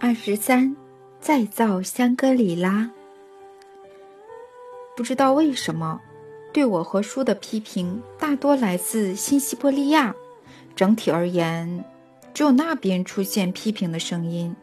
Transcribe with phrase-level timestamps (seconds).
[0.00, 0.76] 二十三，
[1.20, 2.88] 再造香格里拉。
[4.96, 6.00] 不知道为什么，
[6.52, 10.14] 对我和书的批评大多来自新西伯利亚。
[10.76, 11.84] 整体而言，
[12.32, 14.54] 只有那边出现批评的声音。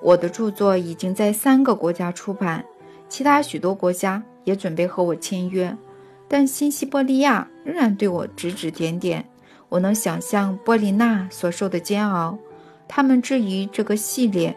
[0.00, 2.64] 我的著作已经在三个国家出版，
[3.08, 5.76] 其他许多国家也准备和我签约，
[6.28, 9.28] 但新西伯利亚仍然对我指指点点。
[9.68, 12.38] 我能想象波丽娜所受的煎熬。
[12.88, 14.56] 他们质疑这个系列，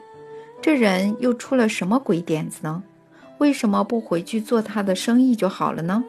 [0.62, 2.82] 这人又出了什么鬼点子呢？
[3.40, 6.04] 为什么不回去做他的生意就好了呢？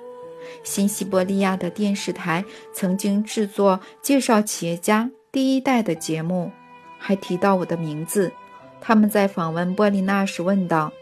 [0.65, 6.51] 新西伯利亚的电视台曾经制作介绍企业家第一代的节目，
[6.99, 8.33] 还提到我的名字。
[8.81, 10.93] 他们在访问波琳娜时问道：“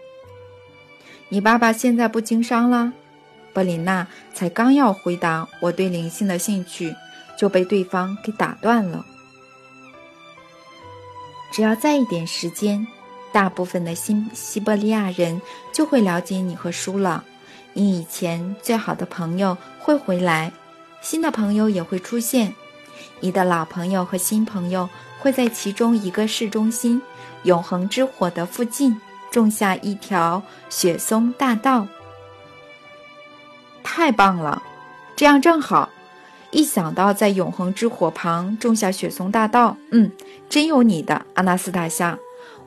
[1.31, 2.93] 你爸爸现在不经商了？”
[3.53, 6.95] 波琳娜才刚要回答我对灵性的兴趣，
[7.37, 9.05] 就被对方给打断了。
[11.51, 12.87] 只要再一点时间，
[13.33, 15.41] 大部分的新西伯利亚人
[15.73, 17.25] 就会了解你和书了。
[17.73, 20.53] 你以前最好的朋友会回来，
[21.01, 22.55] 新的朋友也会出现。
[23.21, 27.01] 你的老朋友和新朋友会在其中一个市中心——
[27.45, 31.87] 永恒之火的附近种下一条雪松大道。
[33.83, 34.63] 太棒了，
[35.17, 35.89] 这样正好。
[36.53, 40.11] 一想到在永恒之火旁种下雪松大道，嗯，
[40.49, 42.19] 真有你的，阿纳斯塔夏，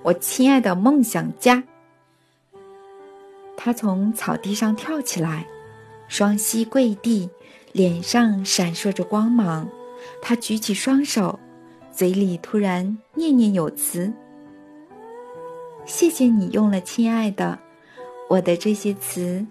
[0.04, 1.64] 我亲爱的梦想家。
[3.58, 5.46] 他从草地上跳起来，
[6.08, 7.30] 双膝跪地，
[7.74, 9.68] 脸上闪烁着光芒。
[10.22, 11.40] 他举起双手，
[11.92, 14.12] 嘴里突然念念有词
[15.86, 17.60] ：“谢谢你用了‘亲爱的’，
[18.30, 19.46] 我的这些词，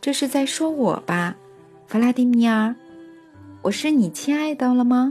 [0.00, 1.36] 这是在说我吧，
[1.86, 2.74] 弗拉迪米尔。”
[3.64, 5.10] 我是你亲爱的了吗？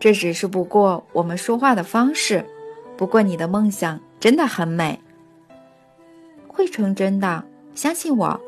[0.00, 2.44] 这只是不过我们说话的方式。
[2.96, 5.00] 不过你的梦想真的很美，
[6.48, 7.44] 会成真的，
[7.76, 8.40] 相信我。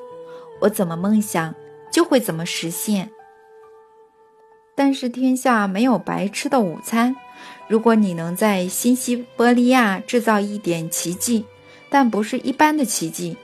[0.60, 1.54] 我怎么梦想，
[1.88, 3.10] 就会怎么实现。
[4.74, 7.14] 但是天下没有白吃的午餐。
[7.68, 11.46] 如果你能在新西伯利亚制造一点奇迹，
[11.88, 13.36] 但不是一般的奇迹，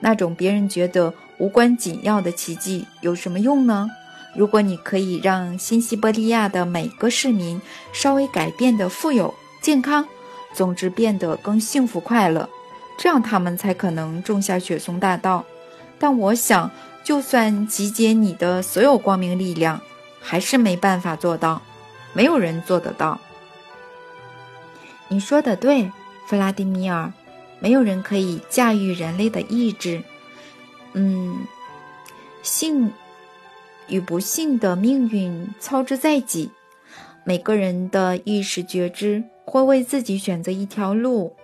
[0.00, 1.12] 那种别人觉得。
[1.38, 3.90] 无关紧要的奇迹有什么用呢？
[4.34, 7.60] 如果你可以让新西伯利亚的每个市民
[7.92, 10.08] 稍微改变的富有、健康，
[10.54, 12.48] 总之变得更幸福快乐，
[12.96, 15.44] 这样他们才可能种下雪松大道。
[15.98, 16.70] 但我想，
[17.04, 19.78] 就算集结你的所有光明力量，
[20.22, 21.60] 还是没办法做到。
[22.14, 23.20] 没有人做得到。
[25.08, 25.92] 你说的对，
[26.26, 27.12] 弗拉迪米尔，
[27.58, 30.02] 没有人可以驾驭人类的意志。
[30.92, 31.46] 嗯，
[32.42, 32.92] 幸
[33.88, 36.50] 与不幸的命运操之在己，
[37.24, 41.34] 每个人的意识觉知会为自己选择一条路。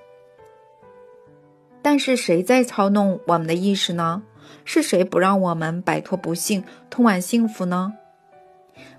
[1.82, 4.22] 但是谁在操弄我们的意识呢？
[4.64, 7.94] 是谁不让我们摆脱不幸，通往幸福呢？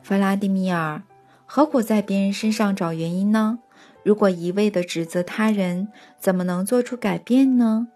[0.01, 1.03] 弗拉迪米尔，
[1.45, 3.59] 何苦在别人身上找原因呢？
[4.03, 5.87] 如果一味的指责他人，
[6.19, 7.87] 怎么能做出改变呢？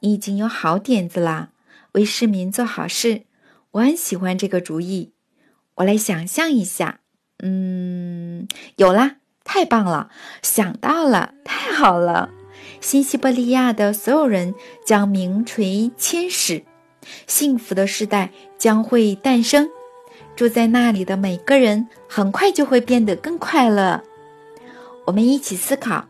[0.00, 1.50] 你已经有好点子啦。
[1.92, 3.22] 为市民做好事，
[3.72, 5.12] 我很喜欢这个主意。
[5.76, 7.00] 我来想象一下，
[7.42, 8.46] 嗯，
[8.76, 10.10] 有啦，太棒了，
[10.42, 12.30] 想到了，太好了！
[12.80, 14.54] 新西伯利亚的所有人
[14.84, 16.62] 将名垂千史，
[17.26, 19.68] 幸福的时代将会诞生。
[20.36, 24.04] 住在那里的每个人很快就会变得更快乐。
[25.08, 26.04] 我们一起思考，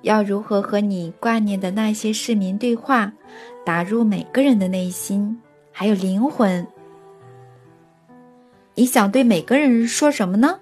[0.00, 3.12] 要如何和你挂念的那些市民对话。
[3.64, 6.66] 打入每个人的内心，还有灵魂。
[8.74, 10.58] 你想对每个人说什么呢？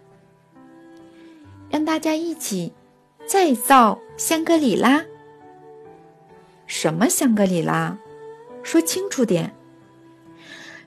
[1.70, 2.70] 让大家一起
[3.26, 5.02] 再造香格里拉。
[6.66, 7.97] 什么香格里拉？
[8.62, 9.50] 说清楚点。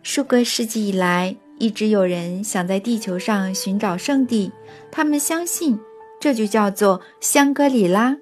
[0.04, 4.52] 数个世纪以来，一直有人想在地球上寻找圣地，
[4.92, 5.80] 他们相信
[6.24, 8.16] 这就叫做香格里拉。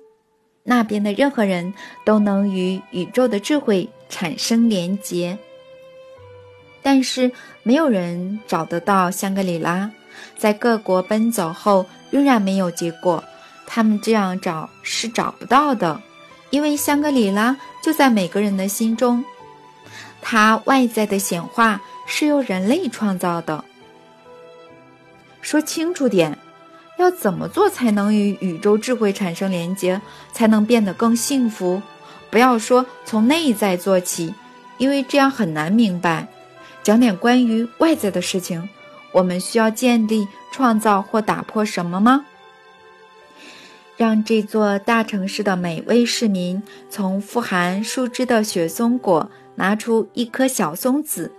[0.63, 1.71] 那边的任何人
[2.03, 5.37] 都能与宇宙的智慧产生连结，
[6.81, 7.31] 但是
[7.61, 9.91] 没有人找得到香格里拉。
[10.35, 13.23] 在各国奔走后，仍然没有结果。
[13.67, 16.01] 他们这样找是找不到的，
[16.49, 19.23] 因为香格里拉就在每个人的心中。
[20.23, 23.63] 它外在的显化是由人类创造的。
[25.43, 26.35] 说清楚点。
[27.01, 29.99] 要怎么做才能与宇宙智慧产生连接，
[30.31, 31.81] 才能变得更幸福？
[32.29, 34.33] 不要说从内在做起，
[34.77, 36.27] 因为这样很难明白。
[36.83, 38.69] 讲点关于外在的事情。
[39.13, 42.25] 我们需要建立、创造或打破什么吗？
[43.97, 51.33] 让这座大城市的每位市民从富含树枝的雪松果拿出一颗小松子，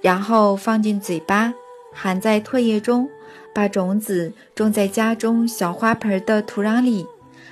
[0.00, 1.54] 然后放进嘴巴，
[1.94, 3.08] 含在唾液中，
[3.54, 7.06] 把种子种在家中小花盆的土壤里，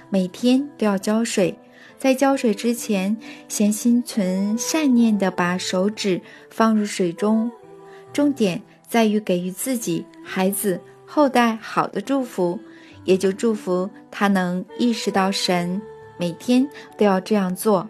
[0.08, 1.58] 每天都要浇水。
[1.98, 3.16] 在浇水之前，
[3.48, 7.50] 先心存善念地把手指放入水中，
[8.12, 12.58] 重点在于给予自己、孩子、后代好的祝福。
[13.04, 15.80] 也就祝福他能意识到神，
[16.18, 16.68] 每天
[16.98, 17.88] 都要这样做。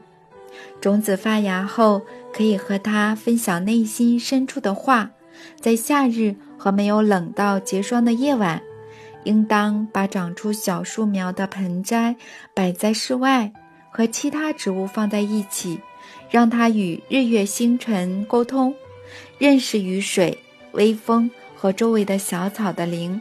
[0.80, 2.02] 种子发芽后，
[2.32, 5.10] 可以和他分享内心深处的话。
[5.60, 8.62] 在夏日和没有冷到结霜的夜晚，
[9.24, 12.14] 应当把长出小树苗的盆栽
[12.52, 13.50] 摆在室外，
[13.90, 15.80] 和其他植物放在一起，
[16.28, 18.74] 让它与日月星辰沟通，
[19.38, 20.36] 认识雨水、
[20.72, 23.18] 微风和周围的小草的灵。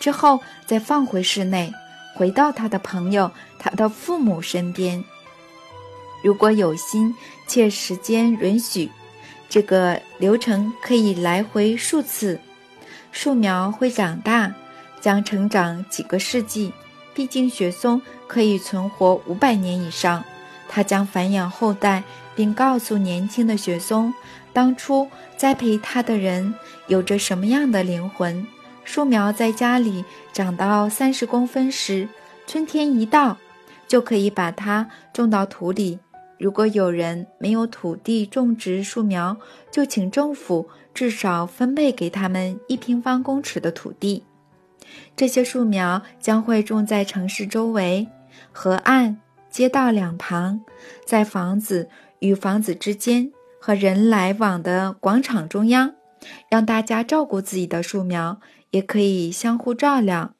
[0.00, 1.70] 之后再放回室内，
[2.16, 5.04] 回到他的朋友、他的父母身边。
[6.24, 7.14] 如果有心
[7.46, 8.90] 且时间允许，
[9.46, 12.40] 这个流程可以来回数次。
[13.10, 14.54] 树苗会长大，
[15.00, 16.72] 将成长几个世纪。
[17.14, 20.22] 毕竟雪松可以存活五百年以上，
[20.68, 22.04] 它将繁衍后代，
[22.36, 24.14] 并告诉年轻的雪松，
[24.52, 26.54] 当初栽培它的人
[26.86, 28.46] 有着什么样的灵魂。
[28.84, 32.08] 树苗在家里长到三十公分时，
[32.46, 33.36] 春天一到，
[33.88, 35.98] 就可以把它种到土里。
[36.38, 39.36] 如果有人没有土地种植树苗，
[39.72, 44.24] 就请政府至少分配给他们一平方公尺的土地。
[45.16, 48.08] 这些树苗将会种在城市周围、
[48.52, 49.20] 河岸、
[49.50, 50.60] 街道两旁，
[51.04, 51.88] 在房子
[52.20, 55.94] 与房子之间和人来往的广场中央，
[56.50, 58.40] 让大家照顾自己的树苗。
[58.70, 60.34] 也可以相互照料。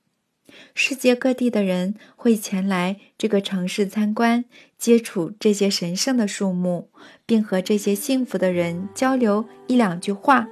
[0.75, 4.45] 世界各地的人会前来这个城市参观，
[4.79, 6.89] 接触这些神圣的树木，
[7.27, 10.49] 并和这些幸福的人交流一两句话。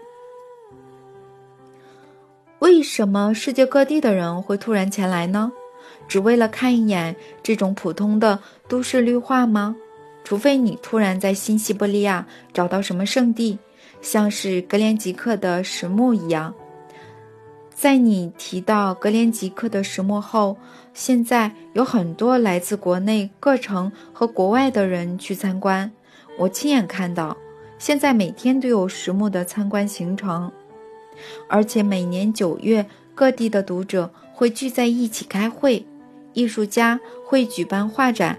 [2.58, 5.52] 为什么世界各地的人会突然前来呢？
[6.08, 9.76] 只为了看一眼这种普通的都市绿化吗？
[10.24, 13.58] 除非你突然在新西伯利亚找到什么圣地，
[14.00, 16.54] 像是格连吉克的石墓一样。
[17.76, 20.56] 在你提到格连吉克的石墓后，
[20.94, 25.92] 现在有很多来自国内各城和国外的人去参观。
[26.38, 27.36] 我亲眼看到，
[27.78, 30.50] 现在每天都有石墓的参观行程，
[31.50, 35.84] 而且每年九月，各地的读者会聚在一起开会，
[36.32, 38.38] 艺术家会举办画展，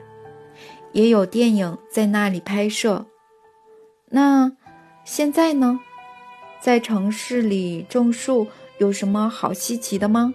[0.94, 3.06] 也有电影在那里拍摄。
[4.10, 4.52] 那
[5.06, 5.80] 现在呢，
[6.60, 8.48] 在城市里种树。
[8.78, 10.34] 有什么好稀奇的吗？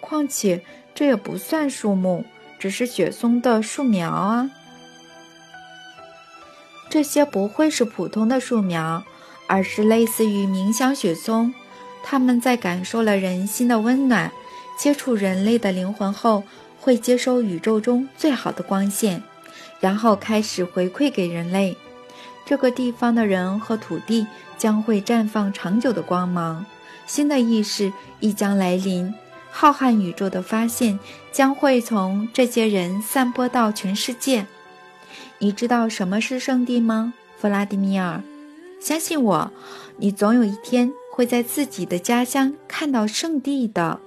[0.00, 0.62] 况且
[0.94, 2.24] 这也不算树木，
[2.58, 4.50] 只是雪松的树苗啊。
[6.90, 9.02] 这些不会是普通的树苗，
[9.46, 11.52] 而是类似于冥想雪松。
[12.04, 14.30] 它们在感受了人心的温暖，
[14.78, 16.44] 接触人类的灵魂后，
[16.78, 19.22] 会接收宇宙中最好的光线，
[19.80, 21.76] 然后开始回馈给人类。
[22.44, 24.26] 这个地方的人和土地
[24.58, 26.66] 将会绽放长久的光芒。
[27.06, 29.12] 新的意识亦将来临，
[29.50, 30.98] 浩瀚宇宙的发现
[31.30, 34.46] 将会从这些人散播到全世界。
[35.38, 38.22] 你知道什么是圣地吗，弗拉迪米尔？
[38.80, 39.50] 相信我，
[39.96, 44.00] 你总有一天会在自己的家乡看到圣地的。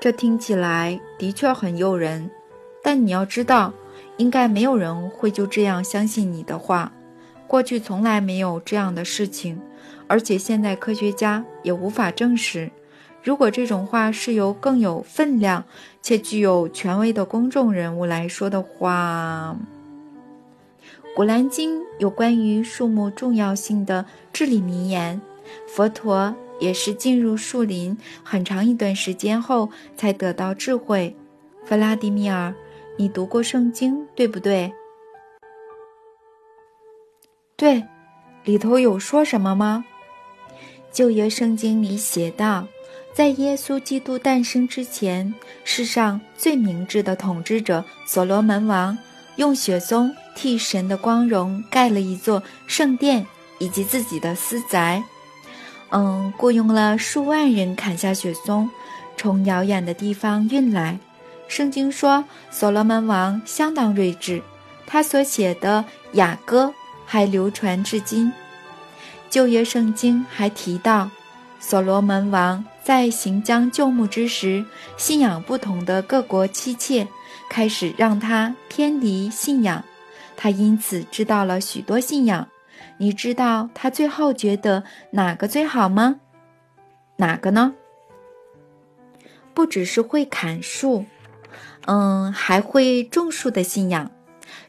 [0.00, 2.30] 这听起来的确很诱人，
[2.82, 3.72] 但你要知道，
[4.16, 6.92] 应该没有人会就这样相信你的话。
[7.46, 9.60] 过去从来没有这样的事情。
[10.06, 12.70] 而且现代科学家也无法证实，
[13.22, 15.64] 如果这种话是由更有分量
[16.02, 19.56] 且具有权威的公众人物来说的话，
[21.16, 25.20] 《古兰经》有关于树木重要性的至理名言。
[25.68, 31.14] 佛陀也是进入树林很长一段时间后才得到智慧。
[31.64, 32.54] 弗拉迪米尔，
[32.96, 34.72] 你读过圣经对不对？
[37.56, 37.84] 对，
[38.44, 39.84] 里头有说什么吗？
[40.92, 42.66] 旧约圣经里写道，
[43.14, 45.34] 在耶稣基督诞生之前，
[45.64, 48.98] 世上最明智的统治者所罗门王
[49.36, 53.26] 用雪松替神的光荣盖了一座圣殿
[53.58, 55.02] 以及自己的私宅。
[55.90, 58.68] 嗯，雇佣了数万人砍下雪松，
[59.16, 60.98] 从遥远的地方运来。
[61.48, 64.42] 圣经说，所罗门王相当睿智，
[64.86, 66.74] 他所写的雅歌
[67.12, 68.32] 还流传至今。
[69.28, 71.10] 旧约圣经还提到，
[71.60, 74.64] 所罗门王在行将就木之时，
[74.96, 77.06] 信仰不同的各国妻妾
[77.50, 79.84] 开始让他偏离信仰，
[80.38, 82.48] 他因此知道了许多信仰。
[82.96, 86.18] 你知道他最后觉得哪个最好吗？
[87.16, 87.74] 哪个呢？
[89.52, 91.04] 不只是会砍树，
[91.84, 94.10] 嗯，还会种树的信仰。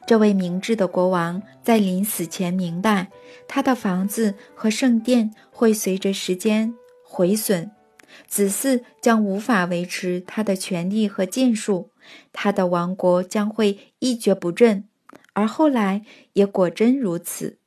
[0.05, 3.07] 这位明智的国王在临死前明白，
[3.47, 7.71] 他的房子和圣殿会随着时间毁损，
[8.27, 11.89] 子嗣将无法维持他的权力和建树，
[12.33, 14.83] 他的王国将会一蹶不振。
[15.33, 17.57] 而后来也果真如此。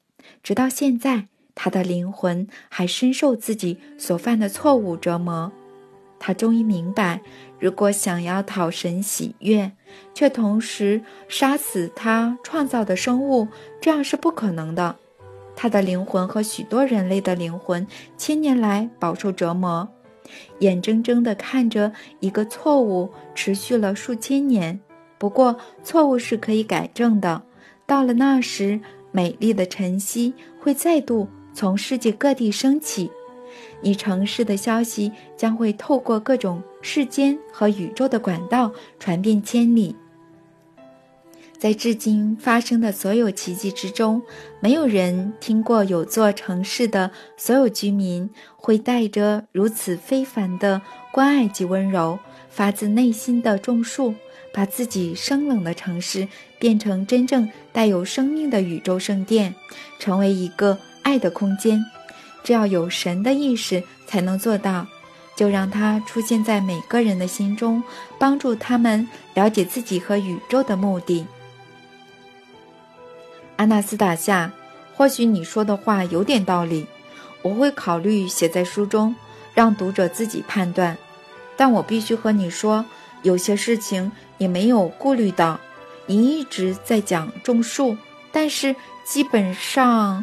[0.43, 5.51] 直到现在，他的灵魂还深受自己所犯的错误折磨。
[6.27, 7.21] 他终于明白，
[7.61, 9.71] 如果想要讨神喜悦，
[10.13, 13.47] 却同时杀死他创造的生物，
[13.81, 14.97] 这样是不可能的。
[15.55, 19.89] 他的灵魂和许多人类的灵魂，千年来饱受折磨，
[20.59, 24.81] 眼睁睁地看着一个错误持续了数千年。
[25.19, 27.41] 不过，错误是可以改正的。
[27.87, 28.81] 到了那时，
[29.13, 33.13] 美丽的晨曦会再度从世界各地升起。
[33.81, 39.95] 你城市的消息将会透过各种世间和宇宙的管道传遍千里。
[41.59, 44.21] 在至今发生的所有奇迹之中，
[44.61, 50.83] 没有人听过有座城市的所有居民会带着如此非凡的
[51.13, 52.19] 关爱及温柔，
[52.51, 54.15] 发自内心的种树，
[54.53, 59.55] 把自己生冷的城市变成真正带有生命的宇宙圣殿，
[59.99, 61.83] 成为一个爱的空间。
[62.47, 64.87] 只要有神的意识才能做到，
[65.35, 67.83] 就让它出现在每个人的心中，
[68.21, 71.27] 帮助他们了解自己和宇宙的目的。
[73.57, 74.53] 阿纳斯塔夏，
[74.95, 76.87] 或许你说的话有点道理，
[77.43, 79.17] 我会考虑写在书中，
[79.53, 80.97] 让读者自己判断。
[81.57, 82.85] 但我必须和你说，
[83.23, 85.59] 有些事情也没有顾虑到。
[86.07, 87.97] 你一直在讲种树，
[88.31, 90.23] 但是基本上。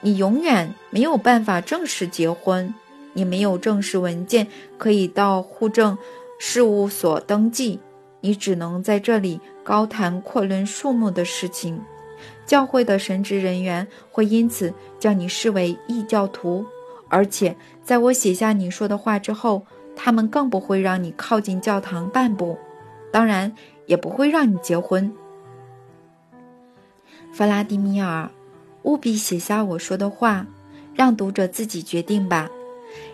[0.00, 2.74] 你永远没有办法正式结婚，
[3.12, 4.46] 你没有正式文件
[4.78, 5.96] 可以到户政
[6.38, 7.78] 事务所登记，
[8.20, 11.80] 你只能在这里高谈阔论树木的事情。
[12.46, 16.64] 教会的神职人员会因此将你视为异教徒，
[17.08, 17.54] 而且
[17.84, 19.64] 在我写下你说的话之后，
[19.94, 22.58] 他们更不会让你靠近教堂半步，
[23.12, 23.54] 当然
[23.86, 25.12] 也不会让你结婚，
[27.32, 28.30] 弗拉迪米尔。
[28.82, 30.46] 务必写下我说的话，
[30.94, 32.50] 让读者自己决定吧。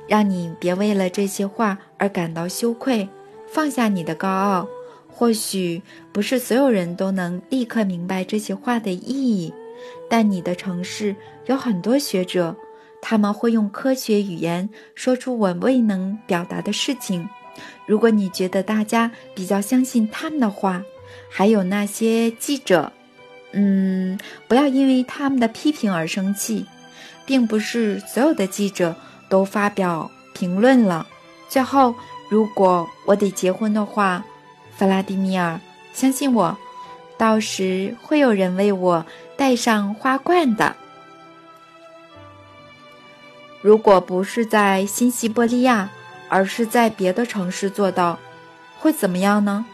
[0.09, 3.09] 让你别为了这些话而感到羞愧，
[3.49, 4.69] 放下你的高傲。
[5.09, 5.83] 或许
[6.13, 9.53] 不是所有人都能立刻明白这些话的意义，
[10.09, 12.55] 但你的城市有很多学者，
[13.01, 17.29] 他们会用科学语言说出我未能表达的事情。
[17.87, 20.83] 如果你觉得大家比较相信他们的话，
[21.31, 22.93] 还有那些记者。
[23.59, 26.67] 嗯，不要因为他们的批评而生气，
[27.25, 28.95] 并不是所有的记者
[29.31, 31.07] 都发表评论了。
[31.49, 31.95] 最后，
[32.29, 34.23] 如果我得结婚的话，
[34.77, 35.59] 弗拉迪米尔，
[35.95, 36.55] 相信我，
[37.17, 39.07] 到时会有人为我
[39.39, 40.77] 戴上花冠的。
[43.63, 45.89] 如果不是在新西伯利亚，
[46.29, 48.19] 而是在别的城市做到，
[48.79, 49.65] 会怎么样呢？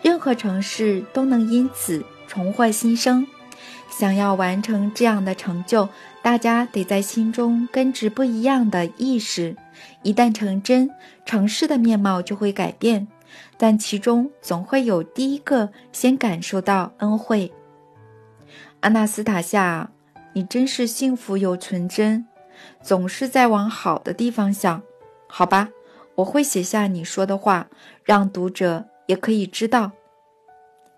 [0.00, 2.04] 任何城市都能因此。
[2.26, 3.26] 重获新生，
[3.88, 5.88] 想要完成这样的成就，
[6.22, 9.56] 大家得在心中根植不一样的意识。
[10.02, 10.90] 一旦成真，
[11.24, 13.06] 城市的面貌就会改变，
[13.56, 17.52] 但其中总会有第一个先感受到恩惠。
[18.80, 19.90] 阿纳斯塔夏，
[20.32, 22.26] 你真是幸福又纯真，
[22.82, 24.82] 总是在往好的地方想。
[25.28, 25.70] 好吧，
[26.16, 27.68] 我会写下你说的话，
[28.04, 29.92] 让读者也可以知道。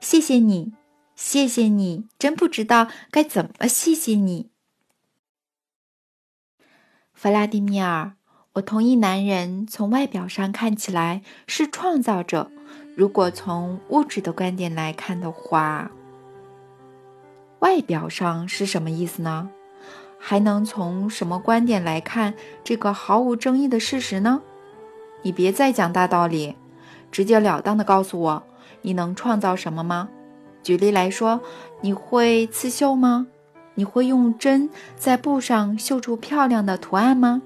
[0.00, 0.72] 谢谢你。
[1.18, 4.50] 谢谢你，真不知道该怎么谢谢你，
[7.12, 8.12] 弗拉迪米尔。
[8.52, 12.52] 我同意，男人从外表上看起来是创造者。
[12.94, 15.90] 如果从物质的观点来看的话，
[17.58, 19.50] 外表上是什么意思呢？
[20.20, 24.40] 还能从什么观点来看这个毫无争议的事实呢？
[25.22, 26.54] 你别再讲大道理，
[27.10, 28.46] 直截了当的告诉我，
[28.82, 30.08] 你能创造什么吗？
[30.68, 31.40] 举例来说，
[31.80, 33.26] 你会刺绣吗？
[33.72, 37.40] 你会用针在布上绣出漂亮的图案吗？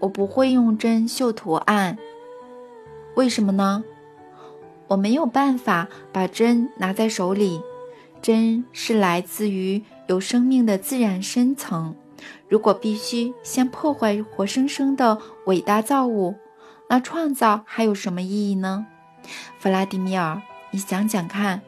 [0.00, 1.96] 我不会用针绣图案。
[3.14, 3.82] 为什么呢？
[4.88, 7.62] 我没有办法把针拿在手里。
[8.20, 11.94] 针是来自于有生命的自然深层，
[12.46, 16.34] 如果必须先破坏活生生的伟大造物，
[16.90, 18.86] 那创造还有什么意义呢？
[19.58, 20.42] 弗拉迪米尔，
[20.76, 21.62] 你想想看，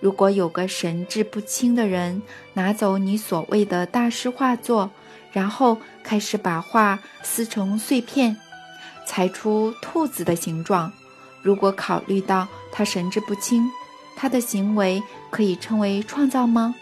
[0.00, 2.22] 如果有个神志不清的人
[2.54, 4.90] 拿走你所谓的大师画作，
[5.32, 8.38] 然后开始把画撕成碎片，
[9.06, 10.90] 裁出兔子的形状，
[11.42, 13.68] 如果考虑到他神志不清，
[14.16, 16.74] 他的行为可以称为创造吗？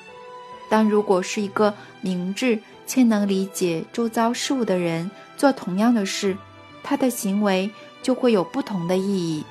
[0.70, 6.36] 但如果是一个明智且能理解周遭事物的人做同样的事，
[6.84, 7.68] 他的行为
[8.04, 9.44] 就会有不同的意义。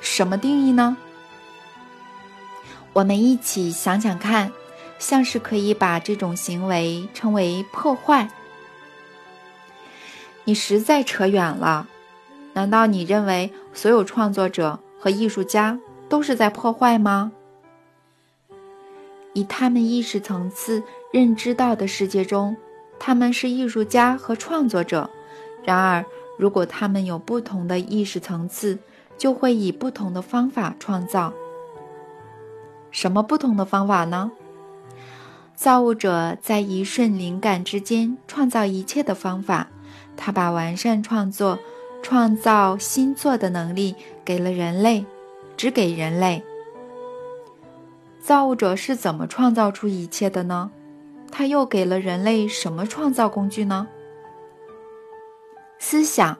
[0.00, 0.96] 什么定义呢？
[2.92, 4.52] 我们一起想想看，
[4.98, 8.28] 像是可以把这种行为称为破坏。
[10.44, 11.88] 你实在扯远了，
[12.54, 17.32] 难道你认为所有创作者和艺术家都是在破坏吗？
[19.34, 22.56] 以他们意识层次认知到的世界中，
[22.98, 25.10] 他们是艺术家和创作者。
[25.62, 26.02] 然而，
[26.38, 28.78] 如果他们有不同的意识层次，
[29.18, 31.32] 就会以不同的方法创造。
[32.90, 34.30] 什么不同的方法呢？
[35.54, 39.68] 造物者在一瞬灵感之间创造一切的方法，
[40.16, 41.58] 他把完善创作、
[42.02, 43.94] 创造新作的能力
[44.24, 45.06] 给了人类，
[45.56, 46.42] 只给人类。
[48.20, 50.70] 造物者是怎么创造出一切的呢？
[51.30, 53.88] 他又给了人类什么创造工具呢？
[55.78, 56.38] 思想，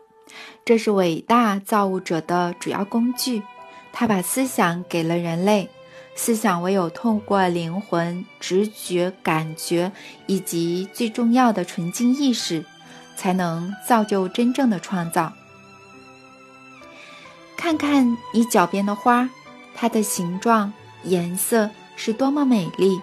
[0.64, 3.42] 这是伟大造物者的主要工具。
[3.92, 5.68] 他把思想给了人类。
[6.14, 9.92] 思想唯有透过灵魂、直觉、感觉
[10.26, 12.64] 以及最重要的纯净意识，
[13.16, 15.32] 才能造就真正的创造。
[17.56, 19.28] 看看你脚边的花，
[19.74, 20.72] 它的形状。
[21.04, 23.00] 颜色是多么美丽，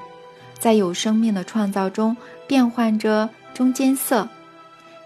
[0.60, 4.28] 在有生命的创造中变换着中间色。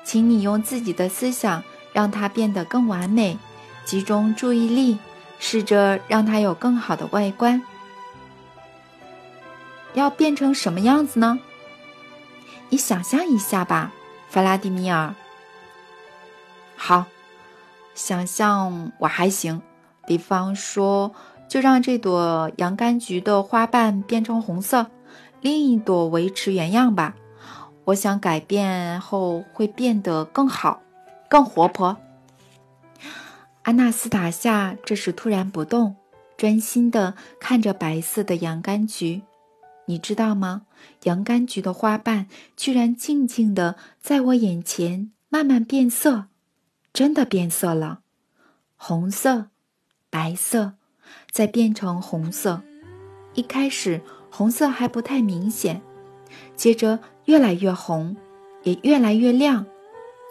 [0.03, 1.63] 请你用自己的思想
[1.97, 3.39] 让它变得更完美，
[3.83, 4.99] 集中注意力，
[5.39, 7.60] 试着让它有更好的外观。
[9.95, 11.39] 要变成什么样子呢？
[12.69, 13.91] 你想象一下吧，
[14.29, 15.15] 弗拉迪米尔。
[16.75, 17.05] 好，
[17.95, 19.60] 想象我还行，
[20.05, 21.12] 比方说。
[21.49, 24.88] 就让这朵洋甘菊的花瓣变成红色，
[25.39, 27.15] 另一朵维持原样吧。
[27.86, 30.81] 我想改变后会变得更好，
[31.29, 31.97] 更活泼。
[33.63, 35.95] 安娜斯塔夏这时突然不动，
[36.37, 39.21] 专心地看着白色的洋甘菊。
[39.85, 40.63] 你知道吗？
[41.03, 46.25] 洋甘菊的花瓣居然静静地在我眼前慢慢变色，
[46.93, 47.99] 真的变色了，
[48.75, 49.47] 红色，
[50.09, 50.73] 白色。
[51.31, 52.61] 再变成红色，
[53.33, 55.81] 一开始红色还不太明显，
[56.53, 58.17] 接着越来越红，
[58.63, 59.65] 也越来越亮，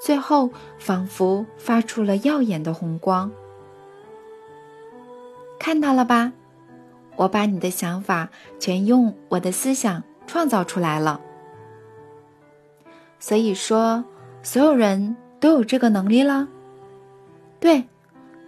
[0.00, 3.30] 最后仿佛发出了耀眼的红光。
[5.58, 6.32] 看到了吧？
[7.16, 8.28] 我把你的想法
[8.58, 11.20] 全用我的思想创造出来了。
[13.18, 14.04] 所以说，
[14.42, 16.46] 所有人都有这个能力了。
[17.58, 17.84] 对，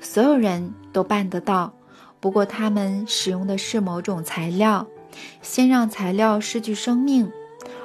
[0.00, 1.72] 所有人都办得到。
[2.20, 4.87] 不过，他们使用的是某种材料，
[5.40, 7.32] 先让材料失去生命，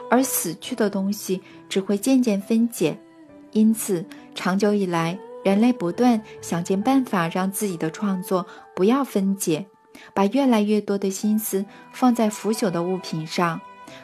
[0.09, 2.99] 而死去的东西只会渐渐分解。
[3.53, 9.65] 因此，长久以来，人类不断想尽办法让自己的创作不要分解，
[10.13, 13.61] 把越来越多的心思放在腐朽的物品上，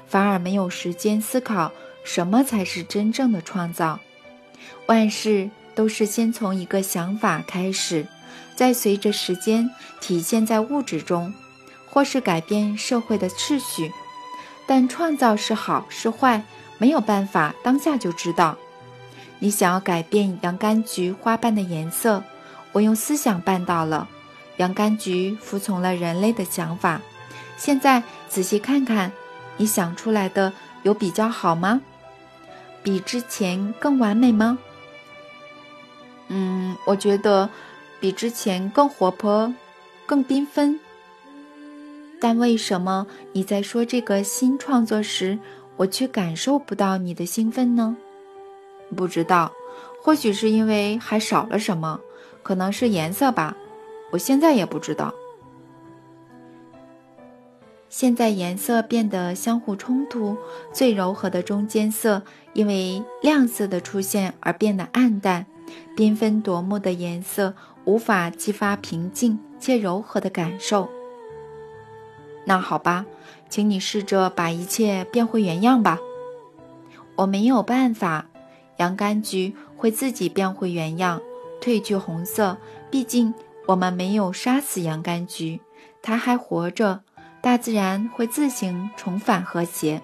[0.07, 1.71] 反而没有时间思考
[2.03, 3.99] 什么才是真正的创造。
[4.87, 8.05] 万事都是先从一个想法开始。
[8.55, 9.69] 再随着时间
[10.01, 11.33] 体现在物质中，
[11.87, 13.89] 或是改变社会的秩序，
[14.67, 16.43] 但创造是好是坏，
[16.77, 18.57] 没有办法当下就知道。
[19.39, 22.23] 你想要改变洋甘菊花瓣的颜色，
[22.71, 24.07] 我用思想办到了，
[24.57, 27.01] 洋甘菊服从了人类的想法。
[27.57, 29.11] 现在仔细看看，
[29.57, 31.81] 你想出来的有比较好吗？
[32.83, 34.59] 比之前更完美吗？
[36.27, 37.49] 嗯，我觉得。
[38.01, 39.53] 比之前更活泼，
[40.05, 40.79] 更缤纷。
[42.17, 45.37] 但为什么你在说这个新创作时，
[45.75, 47.97] 我却感受不到你的兴奋呢？
[48.95, 49.51] 不知道，
[50.01, 51.99] 或许是因为还少了什么，
[52.43, 53.55] 可能是颜色吧。
[54.11, 55.13] 我现在也不知道。
[57.89, 60.37] 现在颜色变得相互冲突，
[60.71, 62.21] 最柔和的中间色
[62.53, 65.45] 因为亮色的出现而变得暗淡，
[65.95, 67.53] 缤纷夺目的颜色。
[67.85, 70.87] 无法激发平静且柔和的感受。
[72.45, 73.07] 那好吧，
[73.49, 75.97] 请你试着把一切变回原样吧。
[77.15, 78.28] 我没有办法，
[78.79, 81.21] 洋甘菊会自己变回原样，
[81.61, 82.57] 褪去红色。
[82.89, 83.33] 毕竟
[83.67, 85.59] 我们没有杀死洋甘菊，
[86.01, 87.01] 它还活着，
[87.41, 90.01] 大自然会自行重返和谐。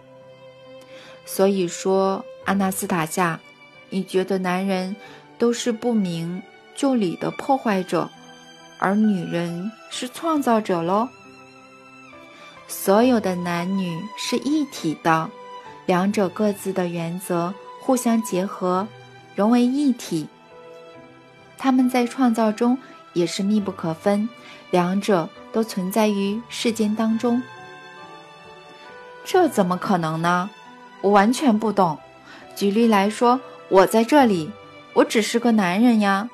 [1.25, 3.39] 所以说，阿纳斯塔夏，
[3.89, 4.95] 你觉得男人
[5.37, 6.43] 都是不明
[6.75, 8.09] 就里的破坏者，
[8.77, 11.07] 而女人是创造者喽？
[12.67, 15.29] 所有的男女是一体的，
[15.85, 17.53] 两者各自的原则
[17.85, 18.87] 互相结合，
[19.35, 20.27] 融为一体。
[21.55, 22.79] 他们在创造中
[23.13, 24.27] 也是密不可分，
[24.71, 27.43] 两者都存在于世间当中。
[29.23, 30.49] 这怎么可能呢？
[31.01, 31.99] 我完全不懂。
[32.55, 34.51] 举例来说，我在这里，
[34.93, 36.27] 我只是个男人呀。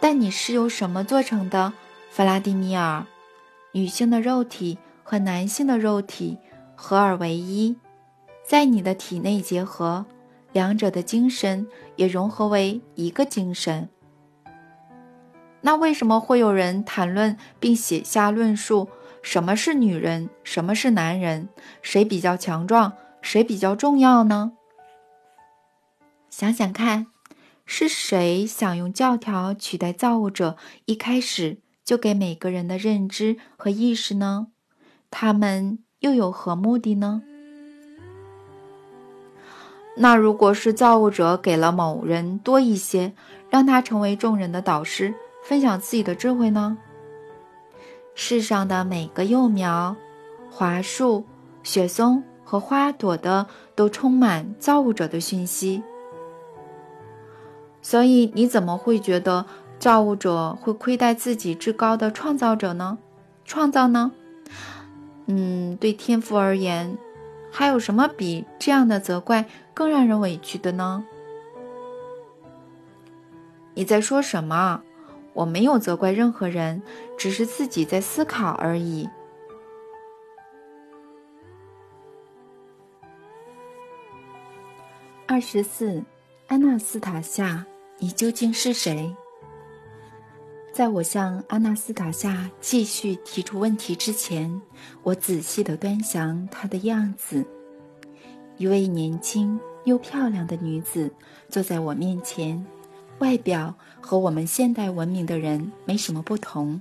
[0.00, 1.74] 但你是由什么做成的，
[2.10, 3.04] 弗拉迪米尔？
[3.72, 6.38] 女性的肉体和男性的肉体
[6.74, 7.76] 合二为一，
[8.50, 10.06] 在你的体内结合，
[10.52, 13.88] 两者的精神也融合为一个精神。
[15.60, 18.88] 那为什么会有人谈论并写下论述？
[19.22, 20.28] 什么是女人？
[20.42, 21.48] 什么是男人？
[21.80, 22.94] 谁比较强壮？
[23.22, 24.54] 谁比较重要呢？
[26.28, 27.06] 想想看，
[27.64, 30.56] 是谁想用教条取代造物者？
[30.86, 34.48] 一开始就给每个人的认知和意识呢？
[35.08, 37.22] 他们又有何目的呢？
[40.02, 43.12] 那如果是造物者给了某人多一些，
[43.50, 45.12] 让他成为众人的导师，
[45.44, 46.78] 分享自己的智慧呢？
[48.14, 49.94] 世上的每个幼苗、
[50.50, 51.26] 桦树、
[51.62, 55.82] 雪松和花朵的，都充满造物者的讯息。
[57.82, 59.44] 所以，你怎么会觉得
[59.78, 62.96] 造物者会亏待自己至高的创造者呢？
[63.44, 64.12] 创造呢？
[65.26, 66.96] 嗯，对天赋而言，
[67.50, 71.04] 还有什么比这样的责怪更让人委屈的呢？
[73.74, 74.82] 你在说什么？
[75.32, 76.82] 我没有责怪任何人，
[77.16, 79.08] 只是自己在思考而已。
[85.26, 86.02] 二十四，
[86.48, 87.64] 安娜斯塔夏，
[87.98, 89.14] 你究竟是谁？
[90.72, 94.60] 在我向阿纳斯塔夏继续提出问题之前，
[95.02, 97.44] 我仔细的端详她的样子。
[98.56, 101.12] 一位年轻又漂亮的女子
[101.48, 102.64] 坐在我面前。
[103.18, 106.80] 外表和我们现代文明的人没什么不同，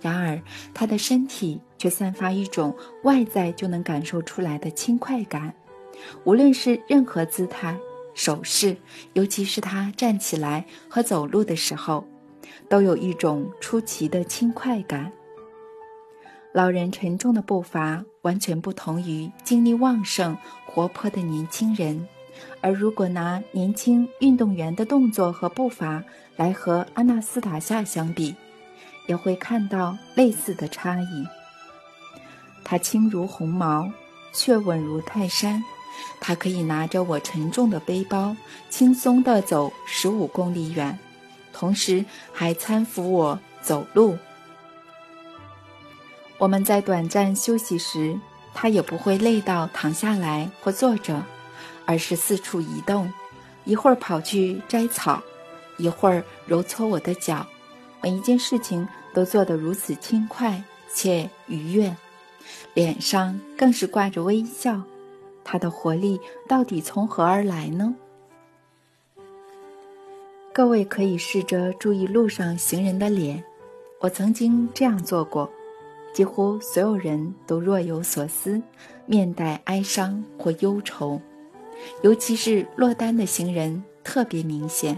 [0.00, 0.42] 然而
[0.74, 5.54] 他的身体却散发一种外在就能感受出来的轻快感，
[6.24, 7.78] 无论是任何姿态、
[8.12, 8.76] 手势，
[9.14, 12.04] 尤其是他站起来和走路的时候，
[12.68, 15.12] 都有一种出奇的轻快感。
[16.52, 22.06] 老人沉重的步伐完全不同于精力旺盛、活泼的年轻人。
[22.60, 26.02] 而如果拿年轻运动员的动作和步伐
[26.36, 28.34] 来和阿纳斯塔夏相比，
[29.06, 31.26] 也会看到类似的差异。
[32.64, 33.90] 他轻如鸿毛，
[34.32, 35.62] 却稳如泰山。
[36.20, 38.36] 他可以拿着我沉重的背包，
[38.68, 40.98] 轻松地走十五公里远，
[41.54, 44.18] 同时还搀扶我走路。
[46.36, 48.18] 我们在短暂休息时，
[48.52, 51.22] 他也不会累到躺下来或坐着。
[51.86, 53.12] 而是四处移动，
[53.66, 55.22] 一会儿跑去摘草，
[55.76, 57.46] 一会儿揉搓我的脚，
[58.00, 60.64] 每一件事情都做得如此轻快
[60.94, 61.94] 且愉悦，
[62.72, 64.80] 脸上更是挂着微笑。
[65.44, 67.94] 他的活力到底从何而来呢？
[70.54, 73.42] 各位可以试着注意路上行人的脸，
[73.98, 75.50] 我曾经这样做过，
[76.12, 78.62] 几乎所有人都若有所思，
[79.04, 81.20] 面带哀伤或忧愁。
[82.02, 84.96] 尤其是落单的行人特别明显，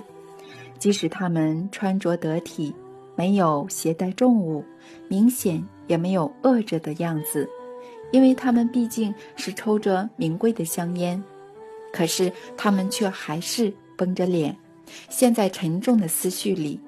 [0.78, 2.74] 即使他们穿着得体，
[3.14, 4.62] 没有携带重物，
[5.08, 7.48] 明显也没有饿着的样子，
[8.10, 11.24] 因为他们毕竟是抽着名贵的香烟。
[11.94, 14.54] 可是他们却还是绷着脸，
[15.08, 16.80] 陷在沉重的思绪里。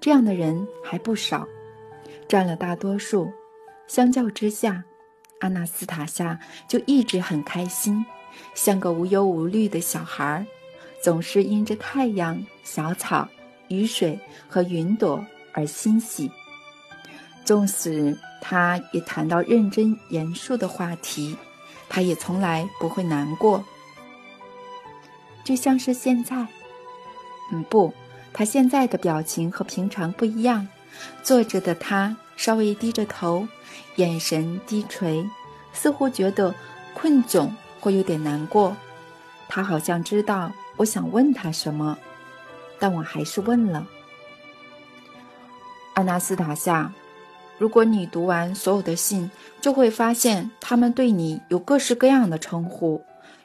[0.00, 1.46] 这样的人还不少，
[2.28, 3.30] 占了大多数。
[3.86, 4.84] 相较之下，
[5.40, 6.38] 阿纳斯塔夏
[6.68, 8.04] 就一直很开心。
[8.54, 10.46] 像个无忧无虑的小孩，
[11.02, 13.28] 总是因着太阳、小草、
[13.68, 16.30] 雨水和云朵而欣喜。
[17.44, 21.36] 纵使他也谈到认真严肃的话题，
[21.88, 23.64] 他也从来不会难过。
[25.42, 26.46] 就像是现在，
[27.50, 27.92] 嗯，不，
[28.32, 30.66] 他现在的表情和平常不一样。
[31.22, 33.46] 坐着的他稍微低着头，
[33.96, 35.24] 眼神低垂，
[35.72, 36.54] 似乎觉得
[36.94, 37.50] 困窘。
[37.80, 38.76] 或有点难过。
[39.48, 41.96] 他好像知道我想问他什么，
[42.80, 43.86] 但我还是问了。
[45.94, 46.92] 阿纳斯塔夏，
[47.56, 49.30] 如果你读完所有的信，
[49.60, 53.00] 就会发现他们对你有各式各样的称呼，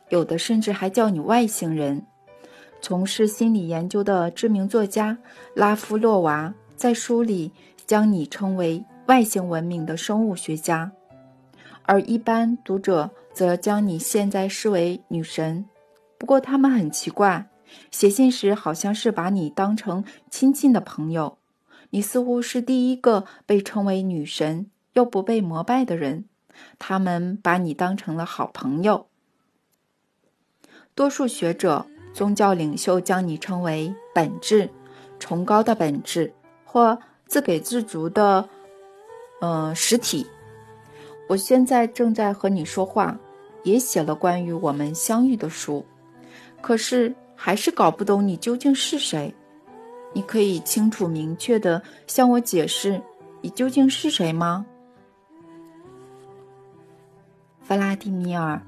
[0.10, 2.04] 有的甚至还叫你外星人。
[2.84, 5.18] 从事心理研究的知名作家
[5.56, 7.50] 拉夫洛娃在书里
[7.86, 10.92] 将你称为外星文明的生物学家，
[11.84, 15.64] 而一般读者则将你现在视为女神。
[16.18, 17.48] 不过他们很奇怪，
[17.90, 21.38] 写信时好像是把你当成亲近的朋友。
[21.92, 26.26] 你似乎是第一个被称为女神又不被膜拜的人，
[26.78, 29.08] 他们把你当成了好朋友。
[30.94, 31.88] 多数学者。
[32.14, 34.70] 宗教领袖将你称为本质，
[35.20, 36.32] 崇高的本质，
[36.64, 38.48] 或自给自足的，
[39.42, 40.26] 呃，实体。
[41.28, 43.18] 我现在正在和你说话，
[43.64, 45.84] 也写了关于我们相遇的书，
[46.62, 49.34] 可是还是搞不懂你究竟是谁。
[50.14, 53.02] 你可以清楚明确的向我解释
[53.42, 54.64] 你究竟是谁吗，
[57.62, 58.62] 弗拉迪米尔？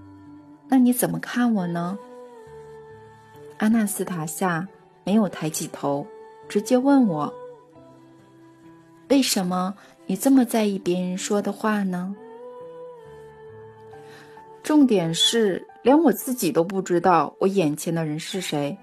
[0.68, 2.00] 那你怎么看我呢？
[3.58, 4.68] 阿纳斯塔夏
[5.04, 6.06] 没有抬起头，
[6.50, 7.34] 直接问我
[9.10, 9.74] ：“为什么
[10.06, 12.16] 你这么在意别人说的话呢？”
[14.62, 18.78] 重点是，连我自己都不知道我眼前的人是谁。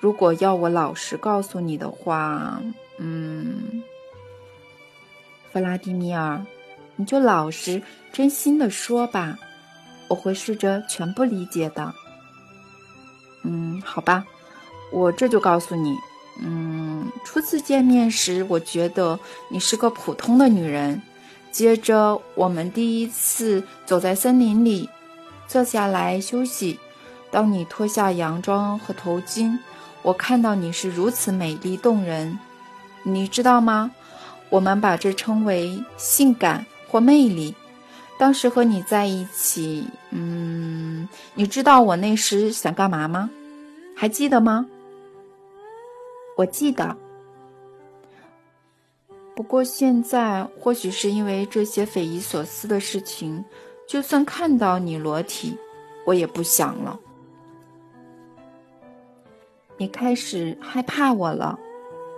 [0.00, 2.60] 如果要我老实告诉你的话，
[2.98, 3.82] 嗯，
[5.50, 6.44] 弗拉迪米尔，
[6.96, 7.80] 你就老实、
[8.12, 9.38] 真心的说吧，
[10.08, 11.94] 我会试着全部理解的。
[13.44, 14.24] 嗯，好吧，
[14.90, 15.96] 我这就告诉你。
[16.42, 21.00] 嗯，初次见面时，我觉得你是个普通的女人。
[21.52, 24.88] 接着，我们第一次走在森林里，
[25.46, 26.80] 坐下来休息。
[27.30, 29.56] 当你脱下洋装和头巾，
[30.02, 32.36] 我看到你是如此美丽动人。
[33.04, 33.92] 你知道吗？
[34.50, 37.54] 我们把这称为性感或魅力。
[38.24, 43.28] 当时和你在一起，嗯，你知道我那时想干嘛吗？
[43.94, 44.66] 还记得吗？
[46.34, 46.96] 我记得。
[49.36, 53.44] 不过现在，或许是因为这些匪夷所思的事情，
[53.86, 55.58] 就算看到你裸体，
[56.06, 56.98] 我也不想了。
[59.76, 61.58] 你开始害怕我了，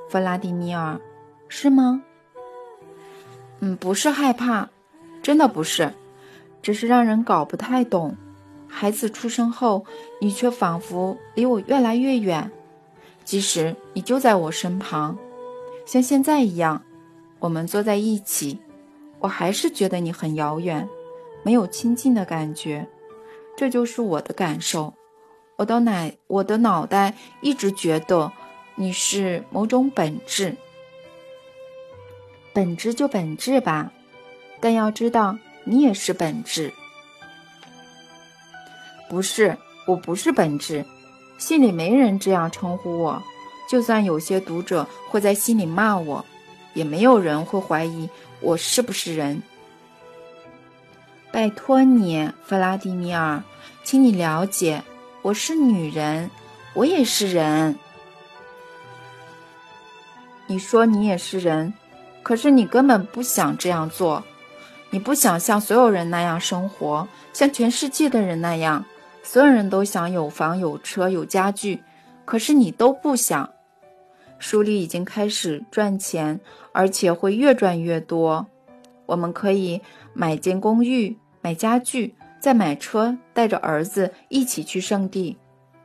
[0.08, 1.00] 弗拉迪米尔，
[1.48, 2.00] 是吗？
[3.58, 4.70] 嗯，不是害怕。
[5.26, 5.92] 真的不是，
[6.62, 8.16] 只是让人搞不太懂。
[8.68, 9.84] 孩子出生后，
[10.20, 12.48] 你却仿佛离我越来越远，
[13.24, 15.18] 即使你就在我身旁，
[15.84, 16.80] 像现在一样，
[17.40, 18.60] 我们坐在一起，
[19.18, 20.88] 我还是觉得你很遥远，
[21.42, 22.86] 没有亲近的感觉。
[23.56, 24.94] 这就是我的感受。
[25.56, 28.30] 我的奶，我的脑袋一直觉得
[28.76, 30.54] 你是某种本质。
[32.52, 33.90] 本质就本质吧。
[34.60, 36.72] 但要知道，你也是本质，
[39.08, 39.56] 不是？
[39.86, 40.84] 我不是本质，
[41.38, 43.22] 信里没人这样称呼我。
[43.68, 46.24] 就算有些读者会在心里骂我，
[46.74, 48.08] 也没有人会怀疑
[48.40, 49.42] 我是不是人。
[51.30, 53.42] 拜托你，弗拉迪米尔，
[53.84, 54.82] 请你了解，
[55.22, 56.30] 我是女人，
[56.74, 57.76] 我也是人。
[60.48, 61.74] 你说你也是人，
[62.22, 64.22] 可是你根本不想这样做。
[64.96, 68.82] 你不想像所有人那样生活，像全世界的人那样，
[69.22, 71.82] 所有人都想有房有车有家具，
[72.24, 73.50] 可是你都不想。
[74.38, 76.40] 书里已经开始赚钱，
[76.72, 78.46] 而且会越赚越多。
[79.04, 79.82] 我们可以
[80.14, 85.36] 买间公寓，买家具，再买车，带着儿子一起去圣地。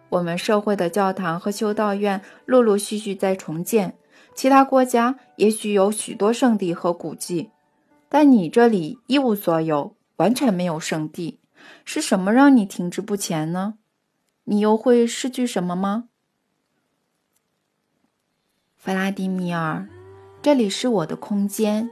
[0.07, 3.93] 我们社会的教堂和修道院陆陆续续在重建，
[4.33, 7.49] 其他国家也许有许多圣地和古迹。
[8.13, 11.39] 但你这里一无所有，完全没有圣地，
[11.85, 13.75] 是什么让你停滞不前呢？
[14.43, 16.09] 你又会失去什么吗？
[18.75, 19.87] 弗拉迪米尔，
[20.41, 21.89] 这里是我的空间，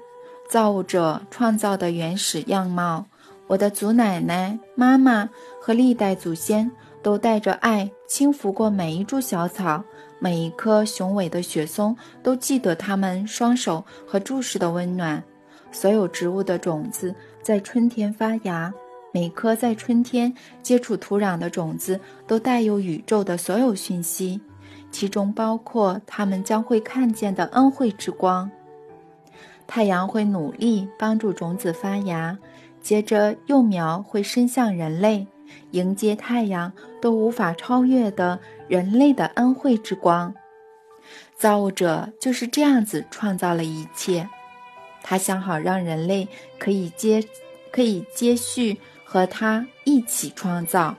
[0.50, 3.06] 造物者创造的原始样貌。
[3.48, 5.30] 我的祖奶奶、妈妈
[5.62, 6.70] 和历代祖先
[7.02, 9.86] 都带着爱轻抚过每一株小草，
[10.20, 15.24] 每一棵雄伟的雪松都记得他们双手和注视的温暖。
[15.72, 18.74] 所有植物的种子在春天发芽，
[19.14, 24.40] 每颗在春天接触土壤的种子都带有宇宙的所有讯息，
[24.92, 28.50] 其中包括它们将会看见的恩惠之光。
[29.68, 32.38] 太阳会努力帮助种子发芽，
[32.82, 35.28] 接着幼苗会伸向人类，
[35.72, 40.34] 迎接太阳都无法超越的人类的恩惠之光。
[41.36, 44.28] 造物者就是这样子创造了一切，
[45.10, 46.28] 他想好让人类
[46.60, 47.28] 可以接，
[47.72, 50.96] 可以接续和他一起创造。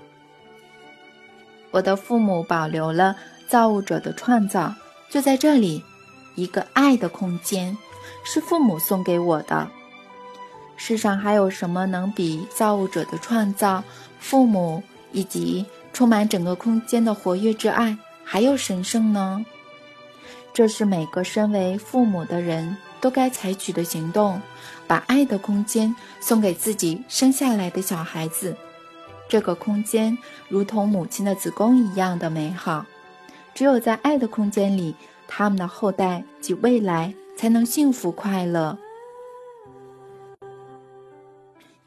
[1.70, 3.14] 我的父母保留了
[3.46, 4.74] 造物者的创造，
[5.08, 5.84] 就在这里，
[6.34, 7.78] 一个爱的空间，
[8.24, 9.70] 是父母送给我的。
[10.76, 13.84] 世上还有什么能比造物者的创造、
[14.18, 19.46] 父母以及充满整个空间的活跃之爱还要神圣呢？
[20.52, 24.40] 这是每个身为父母的人都该采取的行动，
[24.86, 28.56] 把爱的空间送给自己生下来的小孩子。
[29.28, 30.16] 这个空间
[30.48, 32.84] 如同母亲的子宫一样的美好，
[33.54, 34.94] 只有在爱的空间里，
[35.28, 38.76] 他们的后代及未来才能幸福快乐。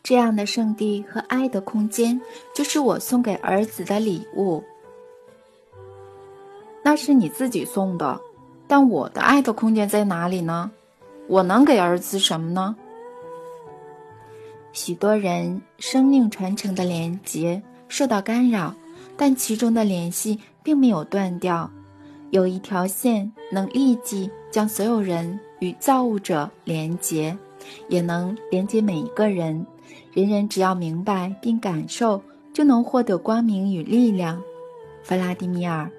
[0.01, 2.21] 这样的圣地和爱的空间，
[2.53, 4.63] 就是我送给儿子的礼物。
[6.81, 8.19] 那是你自己送的，
[8.67, 10.71] 但我的爱的空间在哪里呢？
[11.27, 12.75] 我能给儿子什么呢？
[14.71, 18.73] 许多人生命传承的连接受到干扰，
[19.15, 21.69] 但其中的联系并没有断掉。
[22.31, 27.37] 有一条线能立即将所有人与造物者连接，
[27.87, 29.65] 也能连接每一个人。
[30.11, 34.41] 人人只要明白并感受，就能获得光明与力量。
[35.03, 35.91] 弗拉迪米尔，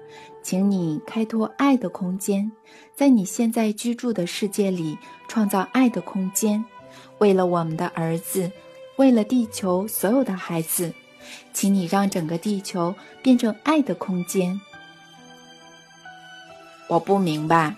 [0.45, 2.51] 请你开拓爱的空间，
[2.93, 4.95] 在你现在居住的世界里
[5.27, 6.63] 创造爱的空间。
[7.17, 8.51] 为了我们的儿子，
[8.97, 10.93] 为了地球所有的孩子，
[11.51, 14.61] 请你让整个地球变成爱的空间。
[16.89, 17.75] 我不明白，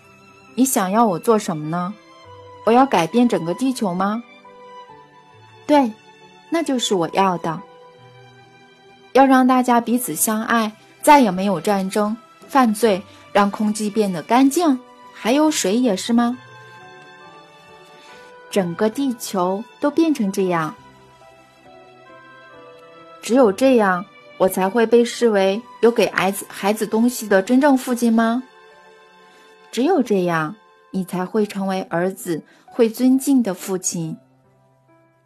[0.53, 1.93] 你想要我做什么呢？
[2.65, 4.21] 我要改变整个地球吗？
[5.65, 5.93] 对。
[6.49, 7.61] 那就是我要的，
[9.13, 12.15] 要让大家彼此相爱，再也没有战争、
[12.47, 14.79] 犯罪，让空气变得干净，
[15.13, 16.37] 还有水也是吗？
[18.49, 20.73] 整个地球都变成这样，
[23.21, 24.05] 只有这样，
[24.37, 28.43] 我才会被视为有给孩子孩子东西的真正父亲吗？
[29.69, 30.55] 只有这样，
[30.91, 34.17] 你才会成为儿子会尊敬的父亲。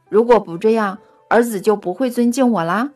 [0.09, 0.97] 如果不这样，
[1.29, 2.89] 儿子就不会尊敬我啦。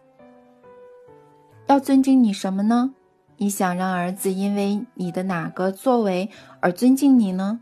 [1.67, 2.93] 要尊敬你什么呢？
[3.37, 7.59] 你想让儿子因为你的哪个作为而尊敬你呢？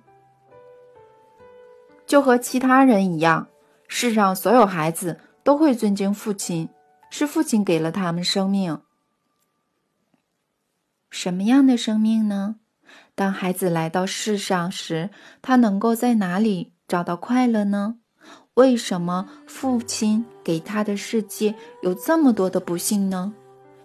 [2.06, 3.48] 就和其他人一样，
[3.88, 6.70] 世上所有孩子都会尊敬父亲，
[7.10, 8.82] 是父亲给了他们生命。
[11.10, 12.58] 什么样的生命呢？
[13.16, 15.10] 当孩子来到世上时，
[15.42, 17.98] 他能够在哪里找到快乐呢？
[18.56, 23.34] 为什么父亲给他的世界有这么多的不幸呢？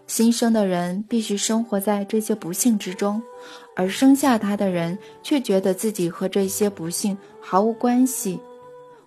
[0.08, 3.22] 新生的人必须生活在这些不幸之中，
[3.76, 8.40] 而生下他的人却觉得自己和这些不幸毫无关系。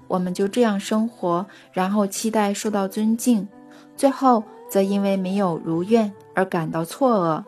[0.07, 3.47] 我们就这样生活，然后期待受到尊敬，
[3.97, 7.43] 最后则因为没有如愿而感到错愕。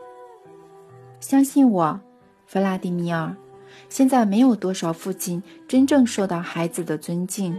[1.19, 1.99] 相信我，
[2.47, 3.35] 弗拉迪米尔，
[3.87, 7.55] 现在没有多少父亲真正受到孩子的尊敬。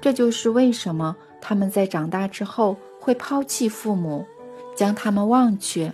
[0.00, 4.26] 这就是为什么他们在长大之后会抛弃父母，
[4.74, 5.92] 将他们忘却，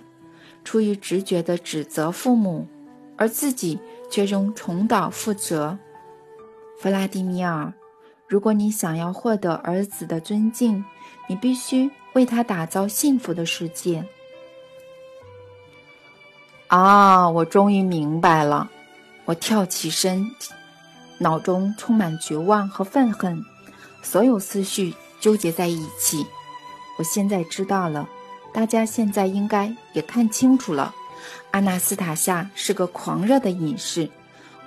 [0.64, 2.67] 出于直觉的指责父母，
[3.17, 3.79] 而自己
[4.11, 5.79] 却仍重蹈覆辙。
[6.81, 7.73] 弗拉迪米尔，
[8.27, 10.85] 如果你想要获得儿子的尊敬，
[11.29, 14.05] 你必须为他打造幸福的世界。
[16.69, 18.71] 啊，我终于明白了！
[19.25, 20.31] 我跳起身，
[21.19, 23.43] 脑中充满绝望和愤恨。
[24.03, 26.25] 所有思绪纠结在一起，
[26.99, 28.09] 我现在知道了，
[28.53, 30.95] 大家现在应该也看清楚了。
[31.51, 34.09] 阿纳斯塔夏是个狂热的隐士，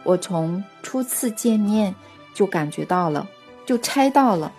[0.03, 1.93] 我从初次见面
[2.33, 3.27] 就感觉到了，
[3.65, 4.51] 就猜到了，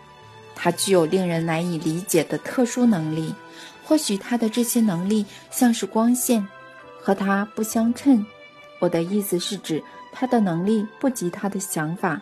[0.54, 3.34] 他具有令人难以理解的特殊能力。
[3.84, 6.46] 或许他的这些能力像是光线，
[7.00, 8.24] 和他不相称。
[8.78, 9.82] 我的意思是指
[10.12, 12.20] 他的能力不及他的想法。